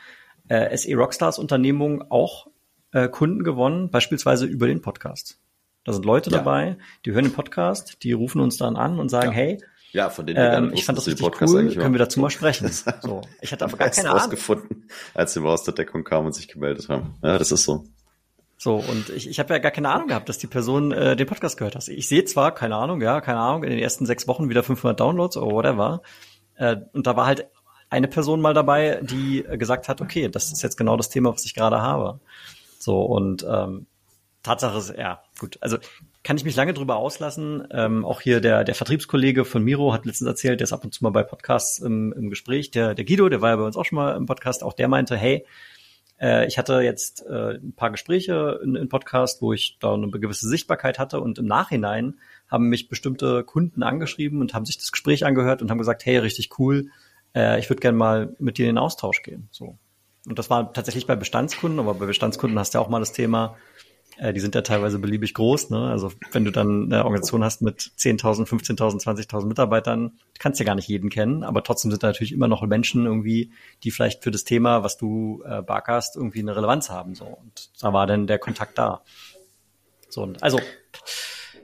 äh, 0.48 0.78
SE 0.78 0.94
Rockstars 0.96 1.40
Unternehmung 1.40 2.12
auch 2.12 2.48
äh, 2.92 3.10
Kunden 3.10 3.44
gewonnen, 3.44 3.90
beispielsweise 3.90 4.46
über 4.46 4.68
den 4.68 4.82
Podcast. 4.82 5.40
Da 5.84 5.94
sind 5.94 6.06
Leute 6.06 6.30
ja. 6.30 6.38
dabei, 6.38 6.78
die 7.06 7.12
hören 7.12 7.24
den 7.24 7.34
Podcast, 7.34 8.04
die 8.04 8.12
rufen 8.12 8.40
uns 8.40 8.58
dann 8.58 8.76
an 8.76 9.00
und 9.00 9.10
sagen, 9.10 9.32
ja. 9.32 9.38
hey, 9.38 9.64
ja, 9.92 10.10
von 10.10 10.26
denen 10.26 10.66
ähm, 10.66 10.72
ich 10.74 10.86
fand 10.86 10.98
das 10.98 11.08
richtig 11.08 11.26
Podcast 11.26 11.54
cool, 11.54 11.74
können 11.74 11.94
wir 11.94 12.00
dazu 12.00 12.20
mal 12.20 12.30
sprechen. 12.30 12.70
So, 13.02 13.22
ich 13.42 13.52
hatte 13.52 13.66
aber 13.66 13.78
gar 13.78 13.90
keine 13.90 14.10
Ahnung. 14.10 14.22
rausgefunden, 14.22 14.90
als 15.16 15.34
sie 15.34 15.40
mal 15.40 15.50
aus 15.50 15.64
der 15.64 15.74
Deckung 15.74 16.04
kamen 16.04 16.28
und 16.28 16.34
sich 16.34 16.48
gemeldet 16.48 16.88
haben. 16.88 17.16
Ja, 17.24 17.38
das 17.38 17.52
ist 17.52 17.64
so. 17.64 17.86
So, 18.64 18.76
und 18.76 19.10
ich, 19.10 19.28
ich 19.28 19.40
habe 19.40 19.56
ja 19.56 19.60
gar 19.60 19.72
keine 19.72 19.90
Ahnung 19.90 20.08
gehabt, 20.08 20.30
dass 20.30 20.38
die 20.38 20.46
Person 20.46 20.92
äh, 20.92 21.16
den 21.16 21.26
Podcast 21.26 21.58
gehört 21.58 21.74
hat. 21.74 21.88
Ich 21.88 22.08
sehe 22.08 22.26
zwar, 22.26 22.54
keine 22.54 22.76
Ahnung, 22.76 23.02
ja, 23.02 23.20
keine 23.20 23.40
Ahnung, 23.40 23.64
in 23.64 23.72
den 23.72 23.80
ersten 23.80 24.06
sechs 24.06 24.28
Wochen 24.28 24.50
wieder 24.50 24.62
500 24.62 25.00
Downloads 25.00 25.36
oder 25.36 25.52
whatever. 25.52 26.04
Äh, 26.58 26.76
und 26.94 27.08
da 27.08 27.16
war 27.16 27.26
halt 27.26 27.48
eine 27.90 28.08
Person 28.08 28.40
mal 28.40 28.54
dabei, 28.54 29.00
die 29.02 29.44
gesagt 29.58 29.90
hat, 29.90 30.00
okay, 30.00 30.30
das 30.30 30.52
ist 30.52 30.62
jetzt 30.62 30.78
genau 30.78 30.96
das 30.96 31.10
Thema, 31.10 31.34
was 31.34 31.44
ich 31.44 31.56
gerade 31.56 31.82
habe. 31.82 32.20
So, 32.78 33.02
und 33.02 33.44
ähm, 33.50 33.88
Tatsache 34.44 34.78
ist, 34.78 34.96
ja, 34.96 35.24
gut. 35.40 35.58
Also 35.60 35.78
kann 36.24 36.38
ich 36.38 36.46
mich 36.46 36.56
lange 36.56 36.76
drüber 36.76 36.98
auslassen. 36.98 37.68
Ähm, 37.72 38.06
auch 38.06 38.22
hier 38.22 38.42
der, 38.42 38.64
der 38.64 38.76
Vertriebskollege 38.76 39.44
von 39.44 39.64
Miro 39.64 39.92
hat 39.92 40.06
letztens 40.06 40.28
erzählt, 40.28 40.60
der 40.60 40.66
ist 40.66 40.74
ab 40.74 40.84
und 40.84 40.94
zu 40.94 41.04
mal 41.04 41.10
bei 41.10 41.24
Podcasts 41.24 41.80
im, 41.80 42.14
im 42.14 42.30
Gespräch. 42.30 42.70
Der, 42.70 42.94
der 42.94 43.06
Guido, 43.06 43.28
der 43.28 43.42
war 43.42 43.50
ja 43.50 43.56
bei 43.56 43.64
uns 43.64 43.76
auch 43.76 43.86
schon 43.86 43.96
mal 43.96 44.16
im 44.16 44.28
Podcast, 44.28 44.64
auch 44.64 44.74
der 44.74 44.88
meinte, 44.88 45.18
hey, 45.18 45.48
äh, 46.22 46.46
ich 46.46 46.58
hatte 46.58 46.82
jetzt 46.82 47.26
äh, 47.26 47.56
ein 47.56 47.74
paar 47.76 47.90
Gespräche 47.90 48.60
in, 48.64 48.76
in 48.76 48.90
Podcast, 48.90 49.42
wo 49.42 49.54
ich 49.54 49.78
da 49.80 49.94
eine 49.94 50.10
gewisse 50.12 50.48
Sichtbarkeit 50.48 51.00
hatte 51.00 51.20
und 51.20 51.40
im 51.40 51.48
Nachhinein 51.48 52.20
haben 52.48 52.70
mich 52.70 52.90
bestimmte 52.90 53.44
Kunden 53.44 53.82
angeschrieben 53.82 54.40
und 54.40 54.54
haben 54.54 54.66
sich 54.66 54.78
das 54.78 54.92
Gespräch 54.92 55.26
angehört 55.26 55.62
und 55.62 55.72
haben 55.72 55.80
gesagt, 55.80 56.06
hey, 56.06 56.18
richtig 56.18 56.60
cool, 56.60 56.90
äh, 57.36 57.60
ich 57.60 57.70
würde 57.70 57.80
gerne 57.80 57.98
mal 57.98 58.36
mit 58.40 58.58
dir 58.58 58.64
in 58.70 58.76
den 58.76 58.78
Austausch 58.78 59.24
gehen. 59.24 59.50
So. 59.52 59.78
Und 60.28 60.38
das 60.38 60.50
war 60.52 60.72
tatsächlich 60.74 61.08
bei 61.08 61.16
Bestandskunden, 61.16 61.80
aber 61.80 61.96
bei 61.96 62.06
Bestandskunden 62.06 62.60
hast 62.60 62.74
du 62.74 62.78
ja 62.78 62.84
auch 62.84 62.90
mal 62.90 63.00
das 63.00 63.14
Thema, 63.14 63.58
die 64.20 64.40
sind 64.40 64.56
ja 64.56 64.62
teilweise 64.62 65.00
beliebig 65.00 65.34
groß. 65.34 65.70
Ne? 65.70 65.90
Also 65.90 66.12
wenn 66.32 66.46
du 66.46 66.52
dann 66.52 66.86
eine 66.86 67.06
Organisation 67.06 67.44
hast 67.44 67.62
mit 67.62 67.80
10.000, 67.80 68.48
15.000, 68.48 69.04
20.000 69.04 69.46
Mitarbeitern, 69.46 70.20
kannst 70.40 70.60
du 70.60 70.64
ja 70.64 70.68
gar 70.68 70.76
nicht 70.76 70.88
jeden 70.88 71.10
kennen, 71.10 71.44
aber 71.44 71.64
trotzdem 71.64 71.92
sind 71.92 72.04
da 72.04 72.08
natürlich 72.08 72.34
immer 72.34 72.48
noch 72.48 72.62
Menschen 72.62 73.06
irgendwie, 73.06 73.52
die 73.84 73.92
vielleicht 73.92 74.24
für 74.24 74.32
das 74.32 74.44
Thema, 74.44 74.84
was 74.84 74.98
du 74.98 75.44
äh, 75.46 75.62
barkerst, 75.62 76.16
irgendwie 76.16 76.40
eine 76.40 76.56
Relevanz 76.56 76.90
haben. 76.90 77.16
So 77.16 77.26
und 77.26 77.70
da 77.82 77.94
war 77.94 78.08
dann 78.08 78.28
der 78.28 78.40
Kontakt 78.40 78.78
da. 78.78 79.02
So 80.10 80.32
also. 80.42 80.60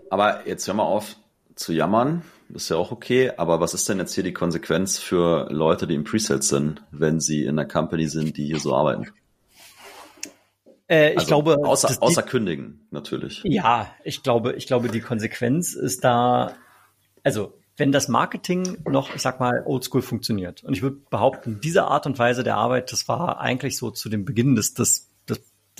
Aber 0.09 0.47
jetzt 0.47 0.67
hör 0.67 0.73
mal 0.73 0.83
auf 0.83 1.17
zu 1.55 1.73
jammern. 1.73 2.23
Ist 2.53 2.69
ja 2.69 2.77
auch 2.77 2.91
okay, 2.91 3.31
aber 3.35 3.59
was 3.59 3.73
ist 3.73 3.89
denn 3.89 3.97
jetzt 3.97 4.13
hier 4.13 4.23
die 4.23 4.33
Konsequenz 4.33 4.99
für 4.99 5.51
Leute, 5.51 5.85
die 5.85 5.95
im 5.95 6.05
Presales 6.05 6.47
sind, 6.47 6.81
wenn 6.91 7.19
sie 7.19 7.43
in 7.43 7.59
einer 7.59 7.67
Company 7.67 8.07
sind, 8.07 8.37
die 8.37 8.45
hier 8.45 8.59
so 8.59 8.73
arbeiten? 8.73 9.11
Äh, 10.89 11.11
ich 11.11 11.19
also 11.19 11.27
glaube, 11.27 11.57
außer, 11.63 12.01
außer 12.01 12.21
die, 12.21 12.29
kündigen 12.29 12.87
natürlich. 12.91 13.41
Ja, 13.43 13.93
ich 14.03 14.23
glaube, 14.23 14.53
ich 14.53 14.67
glaube, 14.67 14.89
die 14.89 15.01
Konsequenz 15.01 15.73
ist 15.73 16.03
da, 16.03 16.53
also 17.23 17.53
wenn 17.75 17.91
das 17.91 18.07
Marketing 18.07 18.77
noch, 18.89 19.13
ich 19.13 19.21
sag 19.21 19.39
mal, 19.39 19.63
oldschool 19.65 20.01
funktioniert. 20.01 20.63
Und 20.63 20.73
ich 20.73 20.81
würde 20.81 20.97
behaupten, 21.09 21.59
diese 21.61 21.85
Art 21.85 22.07
und 22.07 22.17
Weise 22.17 22.43
der 22.43 22.57
Arbeit, 22.57 22.91
das 22.91 23.07
war 23.07 23.39
eigentlich 23.39 23.77
so 23.77 23.91
zu 23.91 24.09
dem 24.09 24.25
Beginn 24.25 24.55
des, 24.55 24.73
des, 24.73 25.11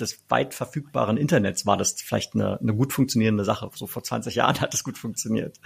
des 0.00 0.24
weit 0.28 0.54
verfügbaren 0.54 1.16
Internets 1.16 1.66
war 1.66 1.76
das 1.76 1.92
vielleicht 1.92 2.34
eine, 2.34 2.60
eine 2.60 2.74
gut 2.74 2.92
funktionierende 2.92 3.44
Sache. 3.44 3.70
So 3.74 3.86
vor 3.86 4.02
20 4.02 4.34
Jahren 4.34 4.60
hat 4.60 4.74
es 4.74 4.84
gut 4.84 4.98
funktioniert. 4.98 5.58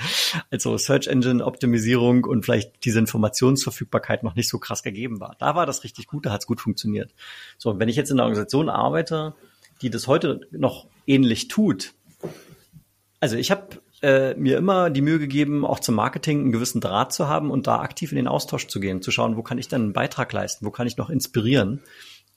Also 0.51 0.77
Search 0.79 1.07
Engine 1.07 1.45
Optimisierung 1.45 2.25
und 2.25 2.45
vielleicht 2.45 2.85
diese 2.85 2.99
Informationsverfügbarkeit 2.99 4.23
noch 4.23 4.35
nicht 4.35 4.49
so 4.49 4.59
krass 4.59 4.83
gegeben 4.83 5.21
war. 5.21 5.37
Da 5.39 5.55
war 5.55 5.67
das 5.67 5.85
richtig 5.85 6.07
gut, 6.07 6.27
da 6.27 6.33
hat 6.33 6.41
es 6.41 6.47
gut 6.47 6.61
funktioniert. 6.61 7.15
So, 7.59 7.79
wenn 7.79 7.89
ich 7.89 7.97
jetzt 7.97 8.11
in 8.11 8.17
einer 8.19 8.25
Organisation 8.25 8.69
arbeite, 8.69 9.35
die 9.83 9.91
das 9.91 10.07
heute 10.07 10.41
noch 10.51 10.87
ähnlich 11.07 11.49
tut, 11.49 11.93
also 13.21 13.37
ich 13.37 13.51
habe 13.51 13.81
äh, 14.03 14.35
mir 14.35 14.59
immer 14.59 14.91
die 14.91 15.01
Mühe 15.01 15.19
gegeben, 15.19 15.65
auch 15.65 15.79
zum 15.79 15.95
Marketing 15.95 16.41
einen 16.41 16.53
gewissen 16.53 16.81
Draht 16.81 17.13
zu 17.13 17.29
haben 17.29 17.51
und 17.51 17.67
da 17.67 17.81
aktiv 17.81 18.11
in 18.11 18.17
den 18.17 18.27
Austausch 18.27 18.67
zu 18.67 18.81
gehen, 18.81 19.01
zu 19.01 19.11
schauen, 19.11 19.37
wo 19.37 19.43
kann 19.43 19.59
ich 19.59 19.69
dann 19.69 19.83
einen 19.83 19.93
Beitrag 19.93 20.33
leisten, 20.33 20.67
wo 20.67 20.71
kann 20.71 20.87
ich 20.87 20.97
noch 20.97 21.09
inspirieren 21.09 21.83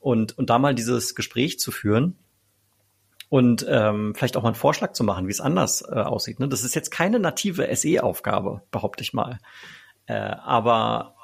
und, 0.05 0.37
und 0.37 0.51
da 0.51 0.59
mal 0.59 0.75
dieses 0.75 1.15
Gespräch 1.15 1.57
zu 1.57 1.71
führen 1.71 2.15
und 3.29 3.65
ähm, 3.67 4.13
vielleicht 4.15 4.37
auch 4.37 4.43
mal 4.43 4.49
einen 4.49 4.55
Vorschlag 4.55 4.91
zu 4.91 5.03
machen, 5.03 5.25
wie 5.25 5.31
es 5.31 5.41
anders 5.41 5.81
äh, 5.81 5.95
aussieht. 5.95 6.39
Ne? 6.39 6.47
Das 6.47 6.63
ist 6.63 6.75
jetzt 6.75 6.91
keine 6.91 7.17
native 7.17 7.75
SE-Aufgabe, 7.75 8.61
behaupte 8.69 9.01
ich 9.01 9.13
mal. 9.13 9.39
Äh, 10.05 10.13
aber 10.13 11.15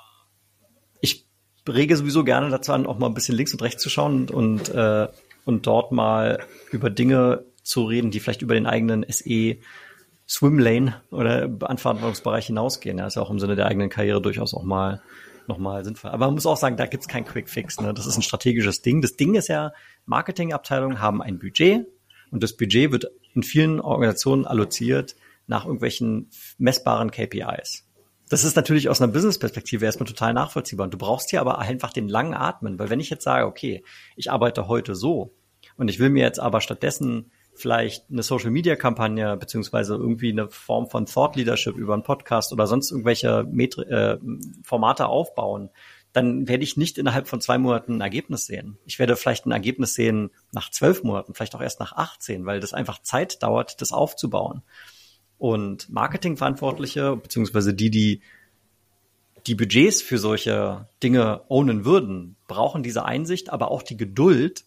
ich 1.00 1.28
rege 1.70 1.96
sowieso 1.96 2.24
gerne 2.24 2.50
dazu 2.50 2.74
an, 2.74 2.88
auch 2.88 2.98
mal 2.98 3.06
ein 3.06 3.14
bisschen 3.14 3.36
links 3.36 3.54
und 3.54 3.62
rechts 3.62 3.84
zu 3.84 3.90
schauen 3.92 4.22
und, 4.22 4.32
und, 4.32 4.70
äh, 4.70 5.10
und 5.46 5.68
dort 5.68 5.92
mal 5.92 6.40
über 6.72 6.90
Dinge 6.90 7.46
zu 7.62 7.84
reden, 7.84 8.10
die 8.10 8.20
vielleicht 8.20 8.42
über 8.42 8.56
den 8.56 8.66
eigenen 8.66 9.06
SE 9.08 9.58
Swimlane 10.28 10.96
oder 11.12 11.48
Verantwortungsbereich 11.60 12.48
hinausgehen. 12.48 12.98
Ja, 12.98 13.06
ist 13.06 13.16
ja 13.16 13.22
auch 13.22 13.30
im 13.30 13.40
Sinne 13.40 13.56
der 13.56 13.68
eigenen 13.68 13.92
Karriere 13.92 14.24
durchaus 14.24 14.56
auch 14.56 14.64
mal 14.64 15.04
nochmal 15.52 15.84
sinnvoll. 15.84 16.12
Aber 16.12 16.26
man 16.26 16.36
muss 16.36 16.46
auch 16.46 16.58
sagen, 16.58 16.78
da 16.78 16.86
gibt's 16.86 17.08
kein 17.08 17.26
Quick 17.26 17.50
Fix. 17.50 17.80
Ne? 17.80 17.94
Das 17.94 18.06
ist 18.06 18.18
ein 18.18 18.22
strategisches 18.22 18.82
Ding. 18.82 19.02
Das 19.02 19.16
Ding 19.16 19.36
ist 19.36 19.48
ja, 19.48 19.74
Marketingabteilungen 20.06 21.02
haben 21.02 21.22
ein 21.22 21.40
Budget 21.40 21.86
und 22.32 22.44
das 22.44 22.56
Budget 22.56 22.92
wird 22.92 23.12
in 23.34 23.44
vielen 23.44 23.80
Organisationen 23.80 24.46
alloziert 24.46 25.16
nach 25.48 25.66
irgendwelchen 25.66 26.30
messbaren 26.58 27.12
KPIs. 27.12 27.88
Das 28.30 28.46
ist 28.46 28.56
natürlich 28.56 28.88
aus 28.88 29.02
einer 29.02 29.12
Business-Perspektive 29.12 29.84
erstmal 29.84 30.08
total 30.08 30.34
nachvollziehbar. 30.34 30.86
Und 30.86 30.94
du 30.94 30.98
brauchst 30.98 31.32
hier 31.32 31.42
aber 31.42 31.60
einfach 31.60 31.92
den 31.92 32.08
langen 32.08 32.34
Atmen, 32.34 32.80
weil 32.80 32.90
wenn 32.90 33.02
ich 33.02 33.10
jetzt 33.10 33.26
sage, 33.26 33.46
okay, 33.46 33.84
ich 34.16 34.32
arbeite 34.32 34.70
heute 34.70 34.96
so 34.96 35.36
und 35.76 35.90
ich 35.90 36.00
will 36.00 36.10
mir 36.10 36.24
jetzt 36.24 36.40
aber 36.40 36.62
stattdessen 36.62 37.32
vielleicht 37.54 38.10
eine 38.10 38.24
Social 38.24 38.52
Media 38.52 38.76
Kampagne 38.76 39.38
beziehungsweise 39.38 39.96
irgendwie 39.96 40.32
eine 40.32 40.50
Form 40.50 40.90
von 40.90 41.06
Thought 41.06 41.36
Leadership 41.36 41.76
über 41.76 41.94
einen 41.94 42.04
Podcast 42.04 42.54
oder 42.54 42.68
sonst 42.68 42.92
irgendwelche 42.92 43.46
Metri 43.50 43.84
äh, 43.84 44.18
Formate 44.64 45.08
aufbauen, 45.08 45.70
dann 46.14 46.48
werde 46.48 46.64
ich 46.64 46.78
nicht 46.78 46.98
innerhalb 46.98 47.28
von 47.28 47.40
zwei 47.40 47.58
Monaten 47.58 47.98
ein 47.98 48.02
Ergebnis 48.02 48.46
sehen. 48.46 48.78
Ich 48.86 49.00
werde 49.00 49.16
vielleicht 49.16 49.46
ein 49.46 49.52
Ergebnis 49.52 49.94
sehen 49.94 50.32
nach 50.52 50.70
zwölf 50.70 51.04
Monaten, 51.04 51.34
vielleicht 51.34 51.56
auch 51.56 51.62
erst 51.62 51.80
nach 51.80 51.94
18, 51.94 52.46
weil 52.46 52.60
das 52.60 52.74
einfach 52.74 53.02
Zeit 53.02 53.42
dauert, 53.44 53.82
das 53.82 53.92
aufzubauen. 53.92 54.62
Und 55.38 55.90
Marketingverantwortliche, 55.90 57.16
beziehungsweise 57.16 57.74
die, 57.74 57.90
die 57.90 58.22
die 59.48 59.56
Budgets 59.56 60.04
für 60.04 60.20
solche 60.20 60.88
Dinge 61.02 61.42
ownen 61.48 61.84
würden, 61.84 62.36
brauchen 62.48 62.84
diese 62.84 63.06
Einsicht, 63.06 63.50
aber 63.50 63.72
auch 63.72 63.82
die 63.82 63.98
Geduld, 63.98 64.66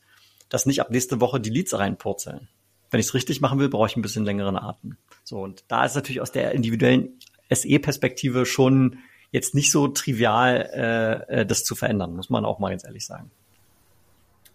dass 0.49 0.67
nicht 0.67 0.81
ab 0.81 0.91
nächste 0.91 1.21
Woche 1.21 1.41
die 1.41 1.51
Leads 1.51 1.79
reinpurzeln 1.79 2.49
wenn 2.95 3.01
ich 3.01 3.07
es 3.07 3.15
richtig 3.15 3.41
machen 3.41 3.59
will, 3.59 3.69
brauche 3.69 3.89
ich 3.89 3.97
ein 3.97 4.03
bisschen 4.03 4.25
längeren 4.25 4.57
Atem. 4.57 4.97
So, 5.25 5.41
und 5.41 5.65
da 5.67 5.85
ist 5.85 5.97
natürlich 5.97 6.21
aus 6.21 6.31
der 6.31 6.53
individuellen 6.53 7.19
SE-Perspektive 7.51 8.47
schon 8.47 8.99
jetzt 9.33 9.53
nicht 9.53 9.73
so 9.73 9.89
trivial, 9.89 10.71
äh, 10.73 11.41
äh, 11.41 11.45
das 11.47 11.65
zu 11.65 11.75
verändern, 11.75 12.15
muss 12.15 12.31
man 12.31 12.45
auch 12.45 12.61
mal 12.61 12.71
ganz 12.71 12.85
ehrlich 12.85 13.05
sagen. 13.05 13.33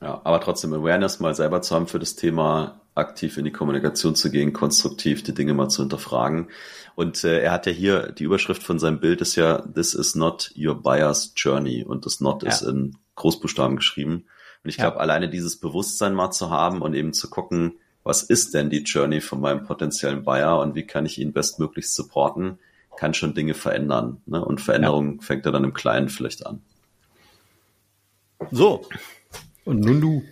Ja, 0.01 0.21
aber 0.23 0.39
trotzdem 0.39 0.73
Awareness 0.73 1.19
mal 1.19 1.35
selber 1.35 1.61
zu 1.61 1.75
haben 1.75 1.87
für 1.87 1.99
das 1.99 2.15
Thema, 2.15 2.79
aktiv 2.95 3.37
in 3.37 3.43
die 3.43 3.51
Kommunikation 3.51 4.15
zu 4.15 4.31
gehen, 4.31 4.53
konstruktiv 4.53 5.21
die 5.21 5.33
Dinge 5.33 5.53
mal 5.53 5.67
zu 5.67 5.81
hinterfragen. 5.81 6.47
Und 6.95 7.25
äh, 7.25 7.41
er 7.41 7.51
hat 7.51 7.65
ja 7.65 7.73
hier, 7.73 8.13
die 8.13 8.23
Überschrift 8.23 8.63
von 8.63 8.79
seinem 8.79 9.01
Bild 9.01 9.19
ist 9.19 9.35
ja, 9.35 9.63
This 9.67 9.93
is 9.93 10.15
not 10.15 10.53
your 10.57 10.81
buyer's 10.81 11.33
journey. 11.35 11.83
Und 11.83 12.05
das 12.05 12.21
not 12.21 12.43
ja. 12.43 12.49
ist 12.49 12.61
in 12.61 12.95
Großbuchstaben 13.15 13.75
geschrieben. 13.75 14.27
Und 14.63 14.69
ich 14.69 14.77
glaube, 14.77 14.95
ja. 14.95 15.01
alleine 15.01 15.29
dieses 15.29 15.59
Bewusstsein 15.59 16.13
mal 16.13 16.31
zu 16.31 16.49
haben 16.49 16.81
und 16.81 16.93
eben 16.93 17.11
zu 17.11 17.29
gucken, 17.29 17.79
was 18.09 18.23
ist 18.23 18.55
denn 18.55 18.71
die 18.71 18.81
Journey 18.81 19.21
von 19.21 19.39
meinem 19.39 19.65
potenziellen 19.65 20.23
Buyer 20.23 20.59
und 20.59 20.73
wie 20.73 20.81
kann 20.81 21.05
ich 21.05 21.19
ihn 21.19 21.31
bestmöglichst 21.31 21.93
supporten, 21.93 22.57
kann 22.97 23.13
schon 23.13 23.35
Dinge 23.35 23.53
verändern. 23.53 24.19
Ne? 24.25 24.43
Und 24.43 24.61
Veränderung 24.61 25.17
ja. 25.17 25.21
fängt 25.21 25.45
ja 25.45 25.51
dann 25.51 25.63
im 25.63 25.75
Kleinen 25.75 26.09
vielleicht 26.09 26.43
an. 26.47 26.63
So. 28.49 28.83
Und 29.63 29.81
nun 29.81 30.01
du. 30.01 30.23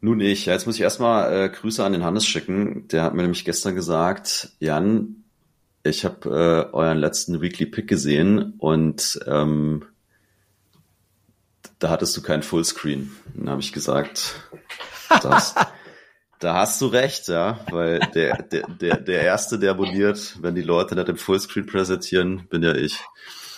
Nun 0.00 0.20
ich. 0.20 0.46
Ja, 0.46 0.54
jetzt 0.54 0.64
muss 0.64 0.76
ich 0.76 0.80
erstmal 0.80 1.44
äh, 1.44 1.48
Grüße 1.50 1.84
an 1.84 1.92
den 1.92 2.04
Hannes 2.04 2.26
schicken. 2.26 2.88
Der 2.88 3.02
hat 3.02 3.12
mir 3.12 3.20
nämlich 3.20 3.44
gestern 3.44 3.74
gesagt, 3.74 4.52
Jan, 4.58 5.24
ich 5.82 6.06
habe 6.06 6.70
äh, 6.72 6.74
euren 6.74 6.96
letzten 6.96 7.42
Weekly 7.42 7.66
Pick 7.66 7.86
gesehen 7.86 8.54
und 8.56 9.20
ähm, 9.26 9.84
da 11.78 11.90
hattest 11.90 12.16
du 12.16 12.22
keinen 12.22 12.42
Fullscreen. 12.42 13.14
Dann 13.34 13.50
habe 13.50 13.60
ich 13.60 13.74
gesagt, 13.74 14.36
das, 15.22 15.54
Da 16.42 16.54
hast 16.54 16.80
du 16.80 16.86
recht, 16.86 17.28
ja, 17.28 17.60
weil 17.70 18.00
der, 18.16 18.42
der, 18.42 18.66
der, 18.66 18.96
der 18.96 19.22
Erste, 19.22 19.60
der 19.60 19.70
abonniert, 19.70 20.38
wenn 20.42 20.56
die 20.56 20.62
Leute 20.62 20.96
nicht 20.96 21.08
im 21.08 21.16
Fullscreen 21.16 21.66
präsentieren, 21.66 22.48
bin 22.48 22.64
ja 22.64 22.74
ich. 22.74 22.98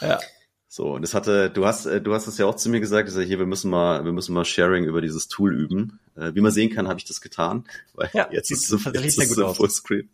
Ja. 0.02 0.20
So, 0.68 0.92
und 0.92 1.00
das 1.00 1.14
hatte, 1.14 1.48
du 1.48 1.64
hast, 1.64 1.86
äh, 1.86 2.02
du 2.02 2.12
hast 2.12 2.26
es 2.26 2.36
ja 2.36 2.44
auch 2.44 2.56
zu 2.56 2.68
mir 2.68 2.80
gesagt, 2.80 3.08
ich 3.08 3.14
sage, 3.14 3.24
hier, 3.24 3.38
wir 3.38 3.46
müssen 3.46 3.70
mal, 3.70 4.04
wir 4.04 4.12
müssen 4.12 4.34
mal 4.34 4.44
Sharing 4.44 4.84
über 4.84 5.00
dieses 5.00 5.28
Tool 5.28 5.54
üben. 5.54 5.98
Äh, 6.14 6.34
wie 6.34 6.42
man 6.42 6.52
sehen 6.52 6.74
kann, 6.74 6.86
habe 6.86 6.98
ich 6.98 7.06
das 7.06 7.22
getan, 7.22 7.64
weil 7.94 8.10
ja, 8.12 8.28
jetzt 8.30 8.50
ist 8.50 8.70
es, 8.70 8.84
jetzt 8.84 9.16
ist 9.16 9.30
es 9.30 9.38
im 9.38 9.54
Fullscreen. 9.54 10.10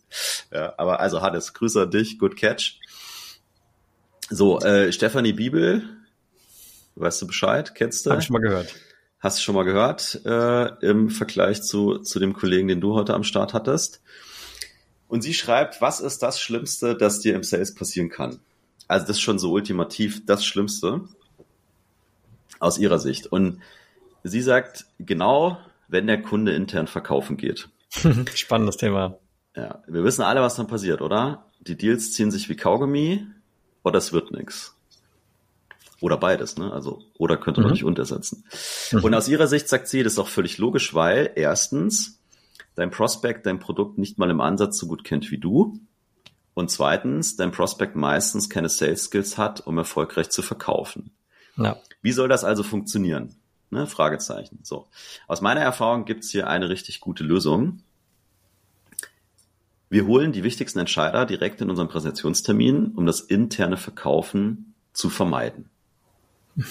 Ja, 0.53 0.73
aber 0.77 1.00
also 1.00 1.23
Hannes, 1.23 1.55
Grüße 1.55 1.83
an 1.83 1.91
dich, 1.91 2.21
good 2.21 2.37
catch. 2.37 2.79
So, 4.29 4.61
äh, 4.61 4.93
Stefanie 4.93 5.33
Bibel, 5.33 5.83
weißt 6.95 7.21
du 7.21 7.27
Bescheid, 7.27 7.75
kennst 7.75 8.07
du? 8.07 8.12
Hab 8.12 8.21
ich 8.21 8.31
mal 8.31 8.39
gehört. 8.39 8.73
Hast 9.21 9.39
du 9.39 9.43
schon 9.43 9.55
mal 9.55 9.65
gehört 9.65 10.23
äh, 10.25 10.69
im 10.87 11.11
Vergleich 11.11 11.62
zu, 11.62 11.99
zu 11.99 12.19
dem 12.19 12.33
Kollegen, 12.33 12.69
den 12.69 12.81
du 12.81 12.95
heute 12.95 13.12
am 13.15 13.23
Start 13.23 13.53
hattest. 13.53 14.00
Und 15.09 15.23
sie 15.23 15.35
schreibt, 15.35 15.83
was 15.83 16.00
ist 16.00 16.23
das 16.23 16.41
Schlimmste, 16.41 16.97
das 16.97 17.21
dir 17.21 17.35
im 17.35 17.43
Sales 17.43 17.75
passieren 17.75 18.09
kann? 18.09 18.41
Also 18.89 19.07
das 19.07 19.17
ist 19.17 19.23
schon 19.23 19.39
so 19.39 19.53
ultimativ 19.53 20.25
das 20.25 20.45
Schlimmste 20.45 21.03
aus 22.61 22.79
ihrer 22.79 22.99
Sicht. 22.99 23.27
Und 23.27 23.61
sie 24.25 24.41
sagt, 24.41 24.87
genau, 24.99 25.59
wenn 25.89 26.07
der 26.07 26.23
Kunde 26.23 26.53
intern 26.53 26.87
verkaufen 26.87 27.37
geht. 27.37 27.69
Spannendes 28.35 28.79
Thema. 28.79 29.19
Ja, 29.55 29.83
wir 29.87 30.03
wissen 30.03 30.23
alle, 30.23 30.41
was 30.41 30.57
dann 30.57 30.67
passiert, 30.67 31.03
oder? 31.03 31.45
Die 31.61 31.77
Deals 31.77 32.12
ziehen 32.12 32.31
sich 32.31 32.49
wie 32.49 32.57
Kaugummi 32.57 33.27
oder 33.83 33.99
es 33.99 34.12
wird 34.12 34.31
nichts. 34.31 34.77
Oder 36.00 36.16
beides, 36.16 36.57
ne? 36.57 36.73
Also, 36.73 37.02
oder 37.19 37.37
könnte 37.37 37.61
man 37.61 37.71
mhm. 37.71 37.75
nicht 37.75 37.85
untersetzen. 37.85 38.45
Mhm. 38.92 39.04
Und 39.04 39.14
aus 39.14 39.28
ihrer 39.28 39.47
Sicht 39.47 39.69
sagt 39.69 39.88
sie, 39.88 40.02
das 40.02 40.14
ist 40.14 40.19
auch 40.19 40.28
völlig 40.28 40.59
logisch, 40.59 40.95
weil 40.95 41.33
erstens 41.37 42.19
dein 42.75 42.90
Prospect 42.90 43.47
dein 43.47 43.59
Produkt 43.59 43.99
nicht 43.99 44.19
mal 44.19 44.30
im 44.30 44.40
Ansatz 44.40 44.78
so 44.78 44.87
gut 44.87 45.04
kennt 45.04 45.30
wie 45.30 45.38
du. 45.38 45.78
Und 46.54 46.71
zweitens, 46.71 47.37
dein 47.37 47.52
Prospect 47.52 47.97
meistens 47.97 48.49
keine 48.49 48.69
Sales 48.69 49.04
Skills 49.04 49.38
hat, 49.38 49.66
um 49.66 49.78
erfolgreich 49.78 50.30
zu 50.30 50.42
verkaufen. 50.42 51.11
Ja. 51.57 51.76
Wie 52.02 52.12
soll 52.12 52.28
das 52.28 52.45
also 52.45 52.62
funktionieren? 52.62 53.37
Ne? 53.71 53.87
Fragezeichen. 53.87 54.61
So. 54.62 54.88
Aus 55.28 55.40
meiner 55.40 55.61
Erfahrung 55.61 56.04
gibt's 56.04 56.30
hier 56.30 56.49
eine 56.49 56.69
richtig 56.69 57.00
gute 57.00 57.23
Lösung. 57.23 57.83
Wir 59.88 60.07
holen 60.07 60.33
die 60.33 60.45
wichtigsten 60.45 60.78
Entscheider 60.78 61.26
direkt 61.26 61.61
in 61.61 61.71
unseren 61.71 61.88
Präsentationstermin, 61.88 62.92
um 62.95 63.07
das 63.07 63.21
interne 63.21 63.76
Verkaufen 63.76 64.75
zu 64.92 65.11
vermeiden. 65.11 65.69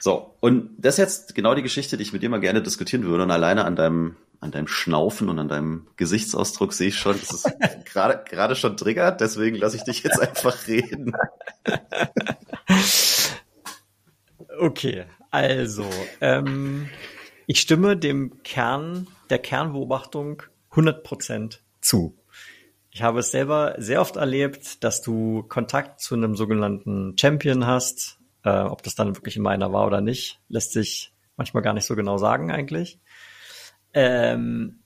So, 0.00 0.34
und 0.40 0.70
das 0.78 0.94
ist 0.94 0.98
jetzt 0.98 1.34
genau 1.34 1.54
die 1.54 1.62
Geschichte, 1.62 1.96
die 1.96 2.02
ich 2.02 2.12
mit 2.12 2.22
dir 2.22 2.30
mal 2.30 2.40
gerne 2.40 2.62
diskutieren 2.62 3.04
würde. 3.04 3.24
Und 3.24 3.30
alleine 3.30 3.64
an 3.64 3.76
deinem, 3.76 4.16
an 4.40 4.52
deinem 4.52 4.68
Schnaufen 4.68 5.28
und 5.28 5.38
an 5.38 5.48
deinem 5.48 5.86
Gesichtsausdruck 5.96 6.72
sehe 6.72 6.88
ich 6.88 6.98
schon, 6.98 7.18
dass 7.18 7.32
es 7.32 7.44
gerade, 7.84 8.24
gerade 8.24 8.54
schon 8.56 8.76
triggert. 8.76 9.20
Deswegen 9.20 9.56
lasse 9.56 9.76
ich 9.76 9.82
dich 9.82 10.02
jetzt 10.02 10.20
einfach 10.20 10.66
reden. 10.66 11.12
Okay, 14.60 15.04
also, 15.30 15.88
ähm, 16.20 16.88
ich 17.46 17.60
stimme 17.60 17.96
dem 17.96 18.42
Kern, 18.42 19.06
der 19.30 19.38
Kernbeobachtung 19.38 20.42
100% 20.72 21.58
zu. 21.80 22.18
Ich 22.90 23.02
habe 23.02 23.20
es 23.20 23.30
selber 23.30 23.76
sehr 23.78 24.00
oft 24.00 24.16
erlebt, 24.16 24.82
dass 24.82 25.00
du 25.00 25.44
Kontakt 25.44 26.00
zu 26.00 26.16
einem 26.16 26.34
sogenannten 26.34 27.16
Champion 27.16 27.66
hast. 27.68 28.17
Äh, 28.48 28.62
ob 28.62 28.82
das 28.82 28.94
dann 28.94 29.14
wirklich 29.14 29.38
meiner 29.38 29.72
war 29.72 29.86
oder 29.86 30.00
nicht, 30.00 30.40
lässt 30.48 30.72
sich 30.72 31.12
manchmal 31.36 31.62
gar 31.62 31.74
nicht 31.74 31.84
so 31.84 31.96
genau 31.96 32.16
sagen 32.16 32.50
eigentlich. 32.50 32.98
Ähm, 33.92 34.80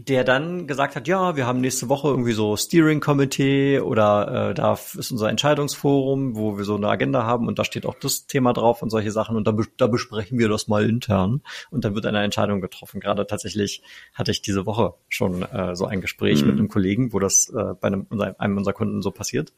der 0.00 0.22
dann 0.22 0.68
gesagt 0.68 0.94
hat, 0.94 1.08
ja, 1.08 1.34
wir 1.34 1.46
haben 1.46 1.60
nächste 1.60 1.88
Woche 1.88 2.08
irgendwie 2.08 2.32
so 2.32 2.56
Steering 2.56 3.00
Committee 3.00 3.80
oder 3.80 4.50
äh, 4.50 4.54
da 4.54 4.72
ist 4.74 5.10
unser 5.10 5.28
Entscheidungsforum, 5.28 6.36
wo 6.36 6.56
wir 6.56 6.64
so 6.64 6.76
eine 6.76 6.88
Agenda 6.88 7.24
haben 7.24 7.48
und 7.48 7.58
da 7.58 7.64
steht 7.64 7.84
auch 7.84 7.96
das 7.98 8.26
Thema 8.26 8.52
drauf 8.52 8.80
und 8.80 8.90
solche 8.90 9.10
Sachen 9.10 9.36
und 9.36 9.46
da, 9.46 9.56
da 9.76 9.88
besprechen 9.88 10.38
wir 10.38 10.48
das 10.48 10.68
mal 10.68 10.88
intern 10.88 11.42
und 11.70 11.84
dann 11.84 11.96
wird 11.96 12.06
eine 12.06 12.22
Entscheidung 12.22 12.60
getroffen. 12.60 13.00
Gerade 13.00 13.26
tatsächlich 13.26 13.82
hatte 14.14 14.30
ich 14.30 14.40
diese 14.40 14.66
Woche 14.66 14.94
schon 15.08 15.42
äh, 15.42 15.74
so 15.74 15.86
ein 15.86 16.00
Gespräch 16.00 16.42
mhm. 16.42 16.48
mit 16.48 16.58
einem 16.58 16.68
Kollegen, 16.68 17.12
wo 17.12 17.18
das 17.18 17.48
äh, 17.50 17.74
bei 17.80 17.88
einem, 17.88 18.06
einem 18.38 18.56
unserer 18.56 18.74
Kunden 18.74 19.02
so 19.02 19.10
passiert. 19.10 19.52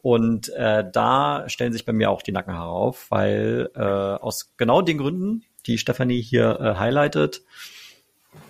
Und 0.00 0.48
äh, 0.50 0.84
da 0.90 1.48
stellen 1.48 1.72
sich 1.72 1.84
bei 1.84 1.92
mir 1.92 2.10
auch 2.10 2.22
die 2.22 2.32
Nacken 2.32 2.54
herauf, 2.54 3.06
weil 3.10 3.70
äh, 3.74 3.80
aus 3.80 4.54
genau 4.56 4.80
den 4.82 4.98
Gründen, 4.98 5.44
die 5.66 5.78
Stefanie 5.78 6.22
hier 6.22 6.58
äh, 6.60 6.78
highlightet, 6.78 7.42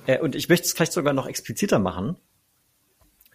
äh, 0.07 0.19
und 0.19 0.35
ich 0.35 0.49
möchte 0.49 0.67
es 0.67 0.73
vielleicht 0.73 0.93
sogar 0.93 1.13
noch 1.13 1.27
expliziter 1.27 1.79
machen. 1.79 2.17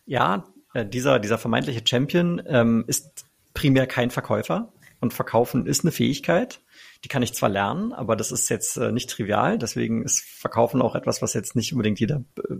Ja, 0.05 0.45
äh, 0.73 0.85
dieser, 0.85 1.19
dieser 1.19 1.37
vermeintliche 1.37 1.81
Champion 1.85 2.41
ähm, 2.45 2.83
ist 2.87 3.25
primär 3.53 3.87
kein 3.87 4.11
Verkäufer 4.11 4.73
und 4.99 5.13
Verkaufen 5.13 5.65
ist 5.65 5.83
eine 5.83 5.91
Fähigkeit. 5.91 6.59
Die 7.03 7.09
kann 7.09 7.23
ich 7.23 7.33
zwar 7.33 7.49
lernen, 7.49 7.93
aber 7.93 8.15
das 8.15 8.31
ist 8.31 8.49
jetzt 8.49 8.77
äh, 8.77 8.91
nicht 8.91 9.09
trivial. 9.09 9.57
Deswegen 9.57 10.03
ist 10.03 10.21
Verkaufen 10.21 10.81
auch 10.81 10.95
etwas, 10.95 11.21
was 11.21 11.33
jetzt 11.33 11.55
nicht 11.55 11.73
unbedingt 11.73 11.99
jeder 11.99 12.23
äh, 12.37 12.55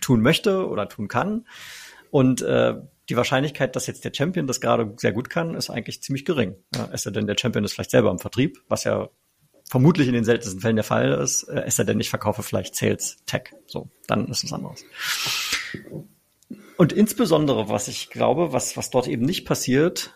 tun 0.00 0.22
möchte 0.22 0.68
oder 0.68 0.88
tun 0.88 1.08
kann. 1.08 1.46
Und 2.10 2.42
äh, 2.42 2.76
die 3.12 3.16
Wahrscheinlichkeit, 3.18 3.76
dass 3.76 3.86
jetzt 3.86 4.06
der 4.06 4.12
Champion 4.14 4.46
das 4.46 4.62
gerade 4.62 4.94
sehr 4.96 5.12
gut 5.12 5.28
kann, 5.28 5.54
ist 5.54 5.68
eigentlich 5.68 6.02
ziemlich 6.02 6.24
gering. 6.24 6.56
Ja, 6.74 6.88
es 6.92 7.02
sei 7.02 7.10
denn, 7.10 7.26
der 7.26 7.36
Champion 7.38 7.62
ist 7.62 7.74
vielleicht 7.74 7.90
selber 7.90 8.10
im 8.10 8.18
Vertrieb, 8.18 8.62
was 8.68 8.84
ja 8.84 9.10
vermutlich 9.68 10.08
in 10.08 10.14
den 10.14 10.24
seltensten 10.24 10.62
Fällen 10.62 10.76
der 10.76 10.84
Fall 10.84 11.12
ist, 11.12 11.42
äh, 11.44 11.64
es 11.66 11.76
sei 11.76 11.84
denn, 11.84 12.00
ich 12.00 12.08
verkaufe 12.08 12.42
vielleicht 12.42 12.74
Sales 12.74 13.18
Tech. 13.26 13.52
So, 13.66 13.90
dann 14.06 14.28
ist 14.28 14.44
es 14.44 14.52
anders. 14.54 14.82
Und 16.78 16.94
insbesondere, 16.94 17.68
was 17.68 17.86
ich 17.86 18.08
glaube, 18.08 18.54
was, 18.54 18.78
was 18.78 18.88
dort 18.88 19.06
eben 19.08 19.26
nicht 19.26 19.44
passiert, 19.44 20.14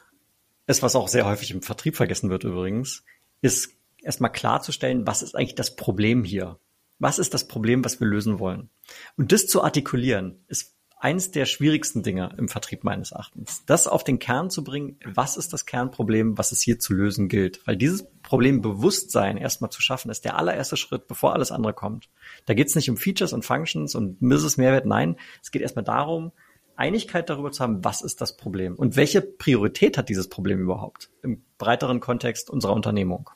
ist, 0.66 0.82
was 0.82 0.96
auch 0.96 1.08
sehr 1.08 1.26
häufig 1.26 1.50
im 1.50 1.60
Vertrieb 1.60 1.96
vergessen 1.96 2.30
wird 2.30 2.44
übrigens, 2.44 3.04
ist 3.42 3.74
erstmal 4.02 4.32
klarzustellen, 4.32 5.06
was 5.06 5.20
ist 5.20 5.36
eigentlich 5.36 5.54
das 5.54 5.76
Problem 5.76 6.24
hier? 6.24 6.58
Was 6.98 7.18
ist 7.18 7.34
das 7.34 7.46
Problem, 7.46 7.84
was 7.84 8.00
wir 8.00 8.06
lösen 8.06 8.38
wollen? 8.38 8.70
Und 9.18 9.32
das 9.32 9.46
zu 9.46 9.62
artikulieren, 9.62 10.44
ist 10.48 10.75
eines 10.98 11.30
der 11.30 11.44
schwierigsten 11.44 12.02
Dinge 12.02 12.34
im 12.38 12.48
Vertrieb 12.48 12.82
meines 12.82 13.12
Erachtens. 13.12 13.64
Das 13.66 13.86
auf 13.86 14.02
den 14.02 14.18
Kern 14.18 14.48
zu 14.48 14.64
bringen, 14.64 14.98
was 15.04 15.36
ist 15.36 15.52
das 15.52 15.66
Kernproblem, 15.66 16.38
was 16.38 16.52
es 16.52 16.62
hier 16.62 16.78
zu 16.78 16.94
lösen 16.94 17.28
gilt. 17.28 17.66
Weil 17.66 17.76
dieses 17.76 18.06
Problembewusstsein 18.22 19.36
erstmal 19.36 19.70
zu 19.70 19.82
schaffen, 19.82 20.10
ist 20.10 20.24
der 20.24 20.38
allererste 20.38 20.76
Schritt, 20.76 21.06
bevor 21.06 21.34
alles 21.34 21.52
andere 21.52 21.74
kommt. 21.74 22.08
Da 22.46 22.54
geht 22.54 22.68
es 22.68 22.74
nicht 22.74 22.88
um 22.88 22.96
Features 22.96 23.34
und 23.34 23.44
Functions 23.44 23.94
und 23.94 24.22
Mrs. 24.22 24.56
Mehrwert, 24.56 24.86
nein, 24.86 25.16
es 25.42 25.50
geht 25.50 25.62
erstmal 25.62 25.84
darum, 25.84 26.32
Einigkeit 26.76 27.28
darüber 27.28 27.52
zu 27.52 27.62
haben, 27.62 27.84
was 27.84 28.02
ist 28.02 28.20
das 28.20 28.36
Problem 28.36 28.74
und 28.74 28.96
welche 28.96 29.22
Priorität 29.22 29.98
hat 29.98 30.08
dieses 30.08 30.28
Problem 30.28 30.60
überhaupt 30.60 31.10
im 31.22 31.42
breiteren 31.58 32.00
Kontext 32.00 32.50
unserer 32.50 32.72
Unternehmung. 32.72 33.30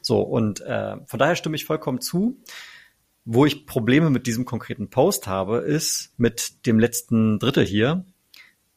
So, 0.00 0.20
und 0.20 0.60
äh, 0.60 0.96
von 1.06 1.18
daher 1.18 1.36
stimme 1.36 1.56
ich 1.56 1.64
vollkommen 1.64 2.00
zu. 2.00 2.36
Wo 3.30 3.44
ich 3.44 3.66
Probleme 3.66 4.08
mit 4.08 4.26
diesem 4.26 4.46
konkreten 4.46 4.88
Post 4.88 5.26
habe, 5.26 5.58
ist 5.58 6.14
mit 6.16 6.64
dem 6.64 6.78
letzten 6.78 7.38
Drittel 7.38 7.62
hier. 7.62 8.06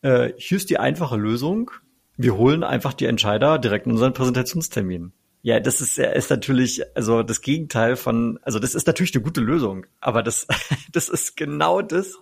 Äh, 0.01 0.34
hier 0.36 0.58
ist 0.58 0.70
die 0.70 0.77
einfache 0.77 1.15
Lösung. 1.15 1.72
Wir 2.17 2.36
holen 2.36 2.65
einfach 2.65 2.91
die 2.91 3.05
Entscheider 3.05 3.60
direkt 3.60 3.86
in 3.86 3.93
unseren 3.93 4.12
Präsentationstermin. 4.12 5.13
Ja, 5.41 5.62
das 5.62 5.79
ist, 5.79 5.98
ist 5.98 6.29
natürlich, 6.29 6.81
also 6.98 7.24
das 7.24 7.39
Gegenteil 7.39 7.96
von, 7.96 8.39
also 8.41 8.60
das 8.60 8.75
ist 8.75 8.88
natürlich 8.88 9.15
eine 9.15 9.24
gute 9.24 9.39
Lösung, 9.39 9.86
aber 10.01 10.22
das, 10.22 10.46
das 10.91 11.08
ist 11.08 11.38
genau 11.38 11.81
das, 11.81 12.17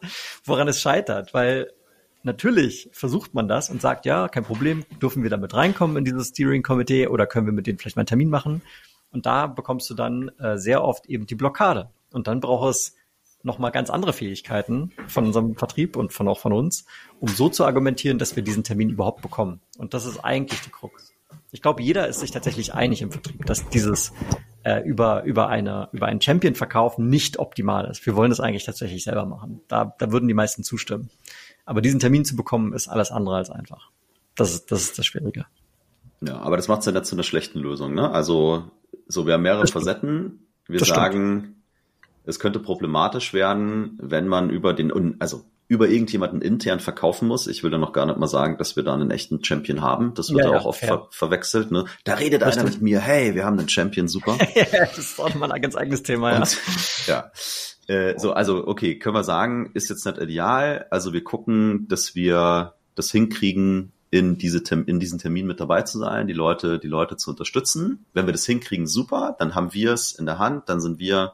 woran 0.45 0.67
es 0.67 0.79
scheitert, 0.79 1.33
weil 1.33 1.71
natürlich 2.21 2.91
versucht 2.93 3.33
man 3.33 3.47
das 3.47 3.71
und 3.71 3.81
sagt, 3.81 4.05
ja, 4.05 4.27
kein 4.27 4.43
Problem, 4.43 4.85
dürfen 5.01 5.23
wir 5.23 5.31
damit 5.31 5.55
reinkommen 5.55 5.97
in 5.97 6.05
dieses 6.05 6.27
Steering 6.27 6.61
Committee 6.61 7.07
oder 7.07 7.25
können 7.25 7.47
wir 7.47 7.53
mit 7.53 7.65
denen 7.65 7.79
vielleicht 7.79 7.95
mal 7.95 8.01
einen 8.01 8.05
Termin 8.05 8.29
machen? 8.29 8.61
Und 9.11 9.25
da 9.25 9.47
bekommst 9.47 9.89
du 9.89 9.95
dann 9.95 10.29
äh, 10.37 10.59
sehr 10.59 10.83
oft 10.83 11.07
eben 11.07 11.25
die 11.25 11.33
Blockade. 11.33 11.89
Und 12.11 12.27
dann 12.27 12.39
braucht 12.39 12.69
es 12.69 12.95
nochmal 13.43 13.71
ganz 13.71 13.89
andere 13.89 14.13
Fähigkeiten 14.13 14.91
von 15.07 15.25
unserem 15.25 15.55
Vertrieb 15.55 15.95
und 15.95 16.13
von 16.13 16.27
auch 16.27 16.39
von 16.39 16.53
uns, 16.53 16.85
um 17.19 17.29
so 17.29 17.49
zu 17.49 17.65
argumentieren, 17.65 18.17
dass 18.17 18.35
wir 18.35 18.43
diesen 18.43 18.63
Termin 18.63 18.89
überhaupt 18.89 19.21
bekommen. 19.21 19.61
Und 19.77 19.93
das 19.93 20.05
ist 20.05 20.19
eigentlich 20.19 20.61
die 20.61 20.71
Krux. 20.71 21.13
Ich 21.51 21.61
glaube, 21.61 21.81
jeder 21.81 22.07
ist 22.07 22.19
sich 22.19 22.31
tatsächlich 22.31 22.73
einig 22.73 23.01
im 23.01 23.11
Vertrieb, 23.11 23.45
dass 23.45 23.67
dieses 23.69 24.13
äh, 24.63 24.81
über, 24.83 25.23
über, 25.23 25.47
eine, 25.47 25.89
über 25.93 26.07
einen 26.07 26.21
Champion-Verkauf 26.21 26.97
nicht 26.97 27.39
optimal 27.39 27.85
ist. 27.85 28.05
Wir 28.05 28.15
wollen 28.15 28.29
das 28.29 28.39
eigentlich 28.39 28.65
tatsächlich 28.65 29.03
selber 29.03 29.25
machen. 29.25 29.61
Da, 29.67 29.95
da 29.97 30.11
würden 30.11 30.27
die 30.27 30.33
meisten 30.33 30.63
zustimmen. 30.63 31.09
Aber 31.65 31.81
diesen 31.81 31.99
Termin 31.99 32.25
zu 32.25 32.35
bekommen, 32.35 32.73
ist 32.73 32.87
alles 32.87 33.11
andere 33.11 33.37
als 33.37 33.49
einfach. 33.49 33.89
Das 34.35 34.53
ist 34.53 34.71
das, 34.71 34.81
ist 34.81 34.99
das 34.99 35.05
Schwierige. 35.05 35.45
Ja, 36.21 36.37
aber 36.39 36.57
das 36.57 36.67
macht 36.67 36.81
es 36.81 36.85
ja 36.85 36.91
nicht 36.91 37.05
zu 37.05 37.15
einer 37.15 37.23
schlechten 37.23 37.59
Lösung. 37.59 37.93
Ne? 37.93 38.09
Also 38.09 38.69
so, 39.07 39.25
wir 39.25 39.33
haben 39.33 39.43
mehrere 39.43 39.65
Facetten. 39.67 40.47
Wir 40.67 40.79
sagen, 40.83 41.39
stimmt 41.39 41.58
es 42.29 42.39
könnte 42.39 42.59
problematisch 42.59 43.33
werden, 43.33 43.97
wenn 44.01 44.27
man 44.27 44.49
über 44.49 44.73
den, 44.73 45.19
also 45.19 45.45
über 45.67 45.87
irgendjemanden 45.87 46.41
intern 46.41 46.79
verkaufen 46.79 47.27
muss. 47.27 47.47
Ich 47.47 47.63
will 47.63 47.69
da 47.69 47.77
noch 47.77 47.93
gar 47.93 48.05
nicht 48.05 48.17
mal 48.17 48.27
sagen, 48.27 48.57
dass 48.57 48.75
wir 48.75 48.83
da 48.83 48.93
einen 48.93 49.11
echten 49.11 49.43
Champion 49.43 49.81
haben. 49.81 50.13
Das 50.15 50.31
wird 50.31 50.45
ja, 50.45 50.51
ja 50.51 50.59
auch 50.59 50.65
oft 50.65 50.79
ver 50.79 51.07
verwechselt. 51.11 51.71
Ne? 51.71 51.85
Da 52.03 52.15
redet 52.15 52.43
Richtig. 52.43 52.61
einer 52.61 52.71
mit 52.71 52.81
mir, 52.81 52.99
hey, 52.99 53.35
wir 53.35 53.45
haben 53.45 53.59
einen 53.59 53.69
Champion, 53.69 54.07
super. 54.07 54.37
das 54.71 54.97
ist 54.97 55.19
auch 55.19 55.33
mal 55.35 55.51
ein 55.51 55.61
ganz 55.61 55.75
eigenes 55.75 56.01
Thema, 56.01 56.35
Und, 56.35 56.57
ja. 57.05 57.31
ja. 57.87 57.95
Äh, 57.95 58.19
so, 58.19 58.33
also, 58.33 58.67
okay, 58.67 58.97
können 58.97 59.15
wir 59.15 59.23
sagen, 59.23 59.69
ist 59.73 59.89
jetzt 59.89 60.05
nicht 60.05 60.17
ideal. 60.17 60.87
Also 60.89 61.13
wir 61.13 61.23
gucken, 61.23 61.87
dass 61.87 62.15
wir 62.15 62.73
das 62.95 63.11
hinkriegen, 63.11 63.91
in, 64.11 64.37
diese, 64.39 64.63
in 64.87 64.99
diesen 64.99 65.19
Termin 65.19 65.45
mit 65.45 65.59
dabei 65.59 65.83
zu 65.83 65.99
sein, 65.99 66.27
die 66.27 66.33
Leute, 66.33 66.79
die 66.79 66.87
Leute 66.87 67.15
zu 67.15 67.29
unterstützen. 67.29 68.05
Wenn 68.13 68.25
wir 68.25 68.33
das 68.33 68.45
hinkriegen, 68.45 68.87
super, 68.87 69.35
dann 69.37 69.53
haben 69.53 69.73
wir 69.73 69.93
es 69.93 70.13
in 70.13 70.25
der 70.25 70.39
Hand, 70.39 70.67
dann 70.67 70.81
sind 70.81 70.99
wir 70.99 71.33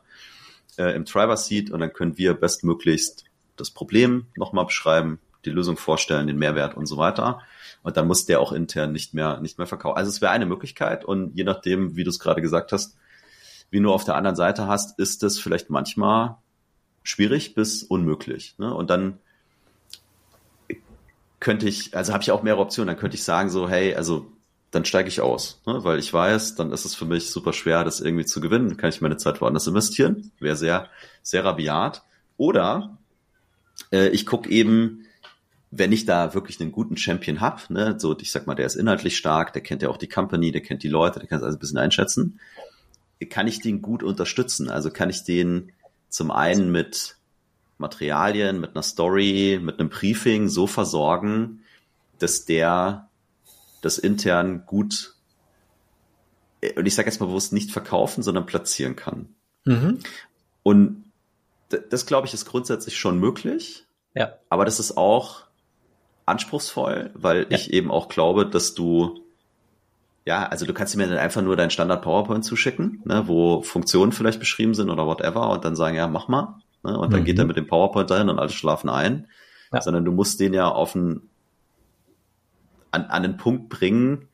äh, 0.78 0.96
im 0.96 1.06
Driver 1.06 1.38
Seat 1.38 1.72
und 1.72 1.80
dann 1.80 1.94
können 1.94 2.18
wir 2.18 2.34
bestmöglichst 2.34 3.26
das 3.56 3.72
Problem 3.72 4.28
nochmal 4.36 4.66
beschreiben, 4.66 5.20
die 5.46 5.50
Lösung 5.50 5.78
vorstellen, 5.78 6.28
den 6.28 6.38
Mehrwert 6.38 6.76
und 6.76 6.86
so 6.86 6.98
weiter. 6.98 7.42
Und 7.84 7.98
dann 7.98 8.08
muss 8.08 8.26
der 8.26 8.40
auch 8.40 8.52
intern 8.52 8.92
nicht 8.92 9.14
mehr, 9.14 9.40
nicht 9.42 9.58
mehr 9.58 9.68
verkaufen. 9.68 9.98
Also 9.98 10.10
es 10.10 10.22
wäre 10.22 10.32
eine 10.32 10.46
Möglichkeit 10.46 11.06
und 11.06 11.36
je 11.36 11.44
nachdem, 11.44 11.96
wie 11.96 12.04
du 12.04 12.10
es 12.10 12.20
gerade 12.20 12.42
gesagt 12.42 12.72
hast, 12.72 12.98
wie 13.70 13.80
du 13.80 13.92
auf 13.92 14.04
der 14.04 14.16
anderen 14.16 14.36
Seite 14.36 14.68
hast, 14.68 15.00
ist 15.00 15.24
es 15.24 15.40
vielleicht 15.40 15.70
manchmal 15.70 16.38
schwierig 17.04 17.54
bis 17.54 17.84
unmöglich. 17.84 18.56
Ne? 18.58 18.74
Und 18.74 18.90
dann 18.90 19.20
könnte 21.40 21.68
ich, 21.68 21.96
also 21.96 22.12
habe 22.14 22.24
ich 22.24 22.32
auch 22.32 22.42
mehrere 22.42 22.62
Optionen, 22.62 22.88
dann 22.88 22.98
könnte 22.98 23.16
ich 23.16 23.24
sagen 23.24 23.50
so, 23.50 23.70
hey, 23.70 23.94
also 23.94 24.32
dann 24.76 24.84
steige 24.84 25.08
ich 25.08 25.22
aus, 25.22 25.62
ne? 25.66 25.86
weil 25.86 26.00
ich 26.00 26.14
weiß, 26.14 26.56
dann 26.56 26.74
ist 26.74 26.84
es 26.84 26.96
für 26.96 27.06
mich 27.06 27.30
super 27.30 27.54
schwer, 27.54 27.86
das 27.86 28.02
irgendwie 28.02 28.26
zu 28.26 28.42
gewinnen. 28.42 28.76
Kann 28.76 28.90
ich 28.90 29.00
meine 29.00 29.16
Zeit 29.16 29.40
woanders 29.40 29.68
investieren. 29.68 30.32
Wäre 30.40 30.58
sehr, 30.58 30.90
sehr 31.24 31.46
rabiat. 31.46 32.04
Oder 32.36 32.98
äh, 33.94 34.10
ich 34.10 34.26
gucke 34.26 34.50
eben, 34.50 35.06
wenn 35.72 35.94
ich 35.94 36.06
da 36.06 36.34
wirklich 36.34 36.60
einen 36.60 36.74
guten 36.74 36.98
Champion 36.98 37.40
hab, 37.40 37.70
ne, 37.70 37.96
so 37.98 38.18
ich 38.20 38.32
sag 38.32 38.48
mal, 38.48 38.56
der 38.56 38.66
ist 38.66 38.76
inhaltlich 38.76 39.16
stark, 39.16 39.54
der 39.54 39.62
kennt 39.62 39.82
ja 39.82 39.88
auch 39.88 39.98
die 39.98 40.10
Company, 40.10 40.52
der 40.52 40.62
kennt 40.62 40.84
die 40.84 40.90
Leute, 40.90 41.20
der 41.20 41.30
kann 41.30 41.38
es 41.38 41.44
also 41.44 41.56
ein 41.56 41.60
bisschen 41.60 41.78
einschätzen, 41.78 42.40
kann 43.30 43.48
ich 43.48 43.62
den 43.62 43.82
gut 43.82 44.04
unterstützen. 44.04 44.70
Also 44.70 44.92
kann 44.92 45.10
ich 45.10 45.24
den 45.24 45.72
zum 46.10 46.32
einen 46.32 46.70
mit 46.70 47.16
Materialien, 47.78 48.60
mit 48.60 48.76
einer 48.76 48.84
Story, 48.84 49.58
mit 49.62 49.80
einem 49.80 49.88
Briefing 49.88 50.50
so 50.50 50.68
versorgen, 50.68 51.62
dass 52.20 52.44
der 52.44 53.10
das 53.86 54.00
intern 54.00 54.66
gut, 54.66 55.14
und 56.76 56.86
ich 56.86 56.96
sage 56.96 57.08
jetzt 57.08 57.20
mal 57.20 57.28
bewusst, 57.28 57.54
nicht 57.54 57.72
verkaufen, 57.72 58.24
sondern 58.24 58.46
platzieren 58.46 58.96
kann. 58.96 59.30
Mhm. 59.64 60.00
Und 60.64 61.04
das, 61.70 62.06
glaube 62.06 62.26
ich, 62.28 62.34
ist 62.34 62.46
grundsätzlich 62.46 62.98
schon 62.98 63.20
möglich. 63.20 63.86
Ja. 64.16 64.34
Aber 64.50 64.66
das 64.66 64.80
ist 64.80 64.98
auch 64.98 65.44
anspruchsvoll, 66.26 67.12
weil 67.14 67.42
ja. 67.42 67.48
ich 67.52 67.74
eben 67.74 67.92
auch 67.92 68.10
glaube, 68.10 68.48
dass 68.48 68.74
du 68.74 69.22
ja, 70.28 70.48
also 70.48 70.66
du 70.66 70.74
kannst 70.74 70.96
mir 70.98 71.08
dann 71.08 71.20
einfach 71.20 71.44
nur 71.44 71.56
dein 71.56 71.70
Standard 71.70 72.02
PowerPoint 72.02 72.44
zuschicken, 72.44 73.04
ne, 73.06 73.28
wo 73.28 73.62
Funktionen 73.62 74.12
vielleicht 74.12 74.40
beschrieben 74.40 74.74
sind 74.74 74.90
oder 74.90 75.06
whatever 75.06 75.52
und 75.52 75.64
dann 75.64 75.76
sagen, 75.76 75.96
ja, 75.96 76.08
mach 76.08 76.28
mal. 76.28 76.56
Ne, 76.82 76.98
und 76.98 77.14
dann 77.14 77.20
mhm. 77.20 77.26
geht 77.26 77.38
er 77.38 77.46
mit 77.46 77.58
dem 77.58 77.68
PowerPoint 77.68 78.10
dahin 78.10 78.30
und 78.30 78.40
alle 78.40 78.50
schlafen 78.50 78.90
ein. 78.90 79.28
Ja. 79.72 79.82
Sondern 79.82 80.04
du 80.04 80.12
musst 80.12 80.40
den 80.40 80.56
ja 80.56 80.68
auf 80.68 80.96
ein 80.96 81.30
an, 82.96 83.04
an 83.06 83.24
einen 83.24 83.38
Punkt 83.38 83.70
bringen, 83.70 84.28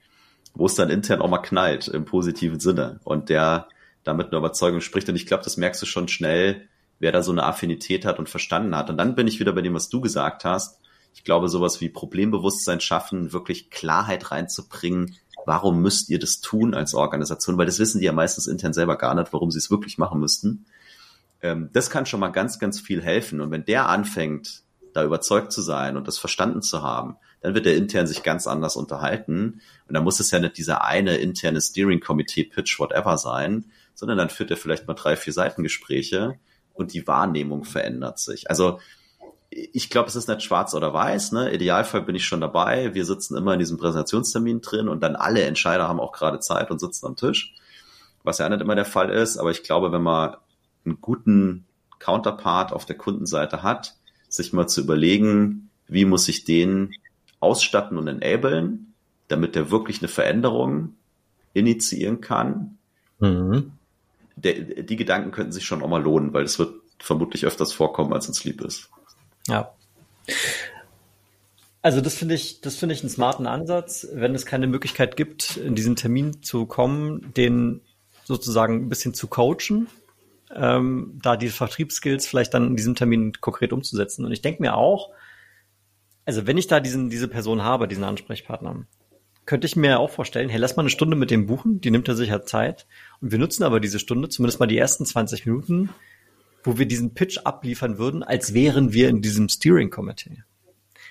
wo 0.53 0.65
es 0.65 0.75
dann 0.75 0.89
intern 0.89 1.21
auch 1.21 1.29
mal 1.29 1.39
knallt, 1.39 1.87
im 1.87 2.05
positiven 2.05 2.59
Sinne. 2.59 2.99
Und 3.03 3.29
der 3.29 3.67
damit 4.03 4.27
eine 4.27 4.37
Überzeugung 4.37 4.81
spricht. 4.81 5.09
Und 5.09 5.15
ich 5.15 5.25
glaube, 5.25 5.43
das 5.43 5.57
merkst 5.57 5.81
du 5.81 5.85
schon 5.85 6.07
schnell, 6.07 6.67
wer 6.99 7.11
da 7.11 7.23
so 7.23 7.31
eine 7.31 7.43
Affinität 7.43 8.05
hat 8.05 8.19
und 8.19 8.29
verstanden 8.29 8.75
hat. 8.75 8.89
Und 8.89 8.97
dann 8.97 9.15
bin 9.15 9.27
ich 9.27 9.39
wieder 9.39 9.53
bei 9.53 9.61
dem, 9.61 9.73
was 9.73 9.89
du 9.89 10.01
gesagt 10.01 10.45
hast. 10.45 10.79
Ich 11.13 11.23
glaube, 11.23 11.49
sowas 11.49 11.81
wie 11.81 11.89
Problembewusstsein 11.89 12.79
schaffen, 12.79 13.33
wirklich 13.33 13.69
Klarheit 13.69 14.31
reinzubringen. 14.31 15.15
Warum 15.45 15.81
müsst 15.81 16.09
ihr 16.09 16.19
das 16.19 16.39
tun 16.39 16.73
als 16.73 16.93
Organisation? 16.93 17.57
Weil 17.57 17.65
das 17.65 17.79
wissen 17.79 17.99
die 17.99 18.05
ja 18.05 18.13
meistens 18.13 18.47
intern 18.47 18.73
selber 18.73 18.97
gar 18.97 19.15
nicht, 19.15 19.33
warum 19.33 19.51
sie 19.51 19.57
es 19.57 19.71
wirklich 19.71 19.97
machen 19.97 20.19
müssten. 20.19 20.65
ähm, 21.41 21.69
das 21.73 21.89
kann 21.89 22.05
schon 22.05 22.19
mal 22.19 22.29
ganz, 22.29 22.59
ganz 22.59 22.79
viel 22.79 23.01
helfen. 23.01 23.41
Und 23.41 23.51
wenn 23.51 23.65
der 23.65 23.89
anfängt, 23.89 24.63
da 24.93 25.03
überzeugt 25.03 25.51
zu 25.51 25.61
sein 25.61 25.97
und 25.97 26.07
das 26.07 26.19
verstanden 26.19 26.61
zu 26.61 26.83
haben, 26.83 27.17
dann 27.41 27.55
wird 27.55 27.65
er 27.65 27.75
intern 27.75 28.07
sich 28.07 28.23
ganz 28.23 28.47
anders 28.47 28.75
unterhalten. 28.75 29.61
Und 29.87 29.93
dann 29.95 30.03
muss 30.03 30.19
es 30.19 30.31
ja 30.31 30.39
nicht 30.39 30.57
dieser 30.57 30.85
eine 30.85 31.17
interne 31.17 31.59
Steering-Komitee-Pitch, 31.59 32.79
whatever 32.79 33.17
sein, 33.17 33.65
sondern 33.95 34.17
dann 34.17 34.29
führt 34.29 34.51
er 34.51 34.57
vielleicht 34.57 34.87
mal 34.87 34.93
drei, 34.93 35.15
vier 35.15 35.33
Seitengespräche 35.33 36.39
und 36.73 36.93
die 36.93 37.05
Wahrnehmung 37.07 37.65
verändert 37.65 38.19
sich. 38.19 38.49
Also 38.49 38.79
ich 39.49 39.89
glaube, 39.89 40.07
es 40.07 40.15
ist 40.15 40.29
nicht 40.29 40.43
schwarz 40.43 40.73
oder 40.73 40.93
weiß. 40.93 41.33
Ne? 41.33 41.53
Idealfall 41.53 42.03
bin 42.03 42.15
ich 42.15 42.25
schon 42.25 42.39
dabei. 42.39 42.93
Wir 42.93 43.03
sitzen 43.03 43.35
immer 43.35 43.53
in 43.53 43.59
diesem 43.59 43.77
Präsentationstermin 43.77 44.61
drin 44.61 44.87
und 44.87 45.01
dann 45.03 45.15
alle 45.15 45.41
Entscheider 45.41 45.87
haben 45.87 45.99
auch 45.99 46.13
gerade 46.13 46.39
Zeit 46.39 46.71
und 46.71 46.79
sitzen 46.79 47.05
am 47.07 47.17
Tisch, 47.17 47.53
was 48.23 48.37
ja 48.37 48.47
nicht 48.47 48.61
immer 48.61 48.75
der 48.75 48.85
Fall 48.85 49.09
ist. 49.09 49.37
Aber 49.37 49.51
ich 49.51 49.63
glaube, 49.63 49.91
wenn 49.91 50.03
man 50.03 50.37
einen 50.85 51.01
guten 51.01 51.65
Counterpart 51.99 52.71
auf 52.71 52.85
der 52.85 52.97
Kundenseite 52.97 53.61
hat, 53.61 53.95
sich 54.29 54.53
mal 54.53 54.67
zu 54.67 54.81
überlegen, 54.81 55.69
wie 55.87 56.05
muss 56.05 56.29
ich 56.29 56.45
den 56.45 56.93
ausstatten 57.41 57.97
und 57.97 58.07
enablen, 58.07 58.93
damit 59.27 59.55
der 59.55 59.71
wirklich 59.71 59.99
eine 59.99 60.07
Veränderung 60.07 60.95
initiieren 61.53 62.21
kann. 62.21 62.77
Mhm. 63.19 63.73
Der, 64.37 64.53
die 64.53 64.95
Gedanken 64.95 65.31
könnten 65.31 65.51
sich 65.51 65.65
schon 65.65 65.83
auch 65.83 65.89
mal 65.89 66.01
lohnen, 66.01 66.33
weil 66.33 66.43
es 66.43 66.57
wird 66.57 66.73
vermutlich 66.99 67.45
öfters 67.45 67.73
vorkommen, 67.73 68.13
als 68.13 68.27
uns 68.27 68.43
lieb 68.43 68.61
ist. 68.61 68.89
Ja. 69.47 69.73
Also 71.81 71.99
das 71.99 72.13
finde 72.13 72.35
ich, 72.35 72.61
das 72.61 72.75
finde 72.75 72.93
ich 72.93 73.01
einen 73.01 73.09
smarten 73.09 73.47
Ansatz, 73.47 74.07
wenn 74.13 74.35
es 74.35 74.45
keine 74.45 74.67
Möglichkeit 74.67 75.17
gibt, 75.17 75.57
in 75.57 75.73
diesen 75.75 75.95
Termin 75.95 76.43
zu 76.43 76.67
kommen, 76.67 77.33
den 77.35 77.81
sozusagen 78.23 78.85
ein 78.85 78.89
bisschen 78.89 79.15
zu 79.15 79.27
coachen, 79.27 79.87
ähm, 80.55 81.19
da 81.23 81.37
die 81.37 81.49
Vertriebsskills 81.49 82.27
vielleicht 82.27 82.53
dann 82.53 82.67
in 82.67 82.75
diesem 82.75 82.95
Termin 82.95 83.33
konkret 83.41 83.73
umzusetzen. 83.73 84.25
Und 84.25 84.31
ich 84.31 84.43
denke 84.43 84.61
mir 84.61 84.75
auch, 84.75 85.09
also 86.25 86.47
wenn 86.47 86.57
ich 86.57 86.67
da 86.67 86.79
diesen, 86.79 87.09
diese 87.09 87.27
Person 87.27 87.63
habe, 87.63 87.87
diesen 87.87 88.03
Ansprechpartner, 88.03 88.85
könnte 89.45 89.67
ich 89.67 89.75
mir 89.75 89.99
auch 89.99 90.09
vorstellen, 90.09 90.49
hey, 90.49 90.59
lass 90.59 90.75
mal 90.75 90.83
eine 90.83 90.89
Stunde 90.89 91.15
mit 91.15 91.31
dem 91.31 91.47
buchen, 91.47 91.81
die 91.81 91.91
nimmt 91.91 92.07
er 92.07 92.15
sicher 92.15 92.45
Zeit. 92.45 92.85
Und 93.19 93.31
wir 93.31 93.39
nutzen 93.39 93.63
aber 93.63 93.79
diese 93.79 93.99
Stunde, 93.99 94.29
zumindest 94.29 94.59
mal 94.59 94.67
die 94.67 94.77
ersten 94.77 95.05
20 95.05 95.45
Minuten, 95.45 95.89
wo 96.63 96.77
wir 96.77 96.85
diesen 96.85 97.13
Pitch 97.13 97.39
abliefern 97.43 97.97
würden, 97.97 98.23
als 98.23 98.53
wären 98.53 98.93
wir 98.93 99.09
in 99.09 99.21
diesem 99.21 99.49
Steering 99.49 99.89
Committee. 99.89 100.43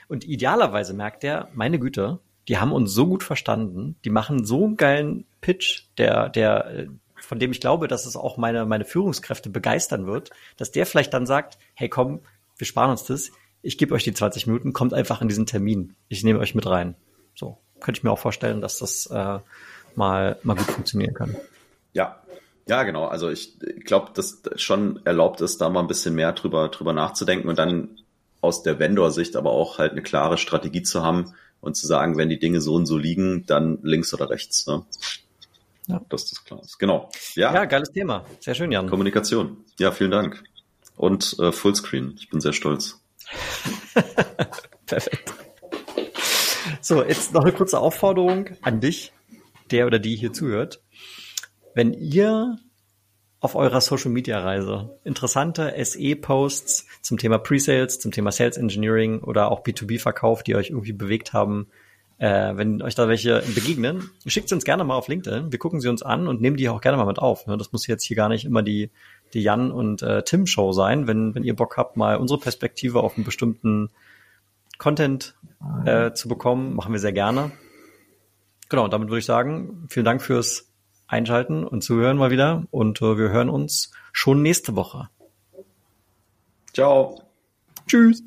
Und 0.08 0.24
idealerweise 0.24 0.94
merkt 0.94 1.24
er, 1.24 1.48
meine 1.54 1.78
Güte, 1.78 2.20
die 2.48 2.58
haben 2.58 2.72
uns 2.72 2.92
so 2.92 3.06
gut 3.06 3.22
verstanden, 3.22 3.96
die 4.04 4.10
machen 4.10 4.44
so 4.44 4.64
einen 4.64 4.76
geilen 4.76 5.24
Pitch, 5.40 5.84
der, 5.98 6.28
der, 6.28 6.88
von 7.16 7.38
dem 7.38 7.52
ich 7.52 7.60
glaube, 7.60 7.88
dass 7.88 8.06
es 8.06 8.16
auch 8.16 8.36
meine, 8.36 8.64
meine 8.64 8.84
Führungskräfte 8.84 9.50
begeistern 9.50 10.06
wird, 10.06 10.30
dass 10.56 10.72
der 10.72 10.86
vielleicht 10.86 11.12
dann 11.14 11.26
sagt, 11.26 11.58
hey 11.74 11.88
komm, 11.88 12.20
wir 12.56 12.66
sparen 12.66 12.90
uns 12.90 13.04
das, 13.04 13.30
ich 13.62 13.78
gebe 13.78 13.94
euch 13.94 14.04
die 14.04 14.14
20 14.14 14.46
Minuten, 14.46 14.72
kommt 14.72 14.94
einfach 14.94 15.20
in 15.20 15.28
diesen 15.28 15.46
Termin. 15.46 15.94
Ich 16.08 16.24
nehme 16.24 16.38
euch 16.38 16.54
mit 16.54 16.66
rein. 16.66 16.94
So, 17.34 17.58
könnte 17.80 17.98
ich 17.98 18.04
mir 18.04 18.10
auch 18.10 18.18
vorstellen, 18.18 18.60
dass 18.60 18.78
das 18.78 19.06
äh, 19.06 19.38
mal, 19.94 20.38
mal 20.42 20.56
gut 20.56 20.66
funktionieren 20.66 21.14
kann. 21.14 21.36
Ja, 21.92 22.20
ja, 22.66 22.84
genau. 22.84 23.06
Also 23.06 23.30
ich 23.30 23.58
glaube, 23.84 24.12
dass 24.14 24.42
schon 24.56 25.04
erlaubt 25.04 25.40
ist, 25.40 25.60
da 25.60 25.68
mal 25.68 25.80
ein 25.80 25.88
bisschen 25.88 26.14
mehr 26.14 26.32
drüber, 26.32 26.68
drüber 26.68 26.92
nachzudenken 26.92 27.48
und 27.48 27.58
dann 27.58 27.98
aus 28.40 28.62
der 28.62 28.78
Vendor-Sicht 28.78 29.36
aber 29.36 29.50
auch 29.50 29.78
halt 29.78 29.92
eine 29.92 30.02
klare 30.02 30.38
Strategie 30.38 30.82
zu 30.82 31.02
haben 31.02 31.34
und 31.60 31.76
zu 31.76 31.86
sagen, 31.86 32.16
wenn 32.16 32.28
die 32.28 32.38
Dinge 32.38 32.60
so 32.60 32.74
und 32.74 32.86
so 32.86 32.96
liegen, 32.96 33.44
dann 33.46 33.78
links 33.82 34.14
oder 34.14 34.30
rechts. 34.30 34.66
Ne? 34.66 34.84
Ja. 35.88 36.00
Dass 36.08 36.30
das 36.30 36.44
klar 36.44 36.62
ist. 36.62 36.78
Genau. 36.78 37.10
Ja. 37.34 37.52
ja, 37.52 37.64
geiles 37.64 37.90
Thema. 37.90 38.24
Sehr 38.38 38.54
schön, 38.54 38.70
Jan. 38.70 38.88
Kommunikation. 38.88 39.64
Ja, 39.78 39.90
vielen 39.90 40.12
Dank. 40.12 40.42
Und 40.96 41.36
äh, 41.40 41.50
Fullscreen. 41.50 42.14
Ich 42.18 42.30
bin 42.30 42.40
sehr 42.40 42.52
stolz. 42.52 42.99
Perfekt. 44.86 45.32
So, 46.80 47.04
jetzt 47.04 47.32
noch 47.34 47.42
eine 47.42 47.52
kurze 47.52 47.78
Aufforderung 47.78 48.50
an 48.62 48.80
dich, 48.80 49.12
der 49.70 49.86
oder 49.86 49.98
die 49.98 50.16
hier 50.16 50.32
zuhört. 50.32 50.82
Wenn 51.74 51.92
ihr 51.92 52.58
auf 53.40 53.54
eurer 53.54 53.80
Social 53.80 54.10
Media 54.10 54.38
Reise 54.38 54.98
interessante 55.04 55.72
SE-Posts 55.82 56.86
zum 57.02 57.18
Thema 57.18 57.38
Pre-Sales, 57.38 57.98
zum 57.98 58.12
Thema 58.12 58.32
Sales 58.32 58.56
Engineering 58.56 59.20
oder 59.20 59.50
auch 59.50 59.62
B2B-Verkauf, 59.62 60.42
die 60.42 60.56
euch 60.56 60.70
irgendwie 60.70 60.92
bewegt 60.92 61.32
haben, 61.32 61.68
äh, 62.18 62.54
wenn 62.56 62.82
euch 62.82 62.94
da 62.94 63.08
welche 63.08 63.42
begegnen, 63.54 64.10
schickt 64.26 64.50
sie 64.50 64.54
uns 64.54 64.64
gerne 64.64 64.84
mal 64.84 64.94
auf 64.94 65.08
LinkedIn. 65.08 65.52
Wir 65.52 65.58
gucken 65.58 65.80
sie 65.80 65.88
uns 65.88 66.02
an 66.02 66.28
und 66.28 66.42
nehmen 66.42 66.58
die 66.58 66.68
auch 66.68 66.82
gerne 66.82 66.98
mal 66.98 67.06
mit 67.06 67.18
auf. 67.18 67.46
Ne? 67.46 67.56
Das 67.56 67.72
muss 67.72 67.86
jetzt 67.86 68.04
hier 68.04 68.16
gar 68.16 68.28
nicht 68.28 68.44
immer 68.44 68.62
die, 68.62 68.90
die 69.34 69.42
Jan 69.42 69.70
und 69.70 70.02
äh, 70.02 70.22
Tim 70.22 70.46
Show 70.46 70.72
sein. 70.72 71.06
Wenn, 71.06 71.34
wenn 71.34 71.44
ihr 71.44 71.56
Bock 71.56 71.76
habt, 71.76 71.96
mal 71.96 72.16
unsere 72.16 72.40
Perspektive 72.40 73.00
auf 73.00 73.16
einen 73.16 73.24
bestimmten 73.24 73.90
Content 74.78 75.34
äh, 75.84 76.12
zu 76.12 76.28
bekommen, 76.28 76.74
machen 76.74 76.92
wir 76.92 77.00
sehr 77.00 77.12
gerne. 77.12 77.52
Genau, 78.68 78.88
damit 78.88 79.08
würde 79.08 79.18
ich 79.18 79.26
sagen, 79.26 79.86
vielen 79.90 80.04
Dank 80.04 80.22
fürs 80.22 80.70
Einschalten 81.06 81.64
und 81.64 81.82
Zuhören 81.82 82.16
mal 82.16 82.30
wieder 82.30 82.64
und 82.70 83.02
äh, 83.02 83.18
wir 83.18 83.30
hören 83.30 83.50
uns 83.50 83.90
schon 84.12 84.42
nächste 84.42 84.76
Woche. 84.76 85.08
Ciao. 86.72 87.20
Tschüss. 87.86 88.22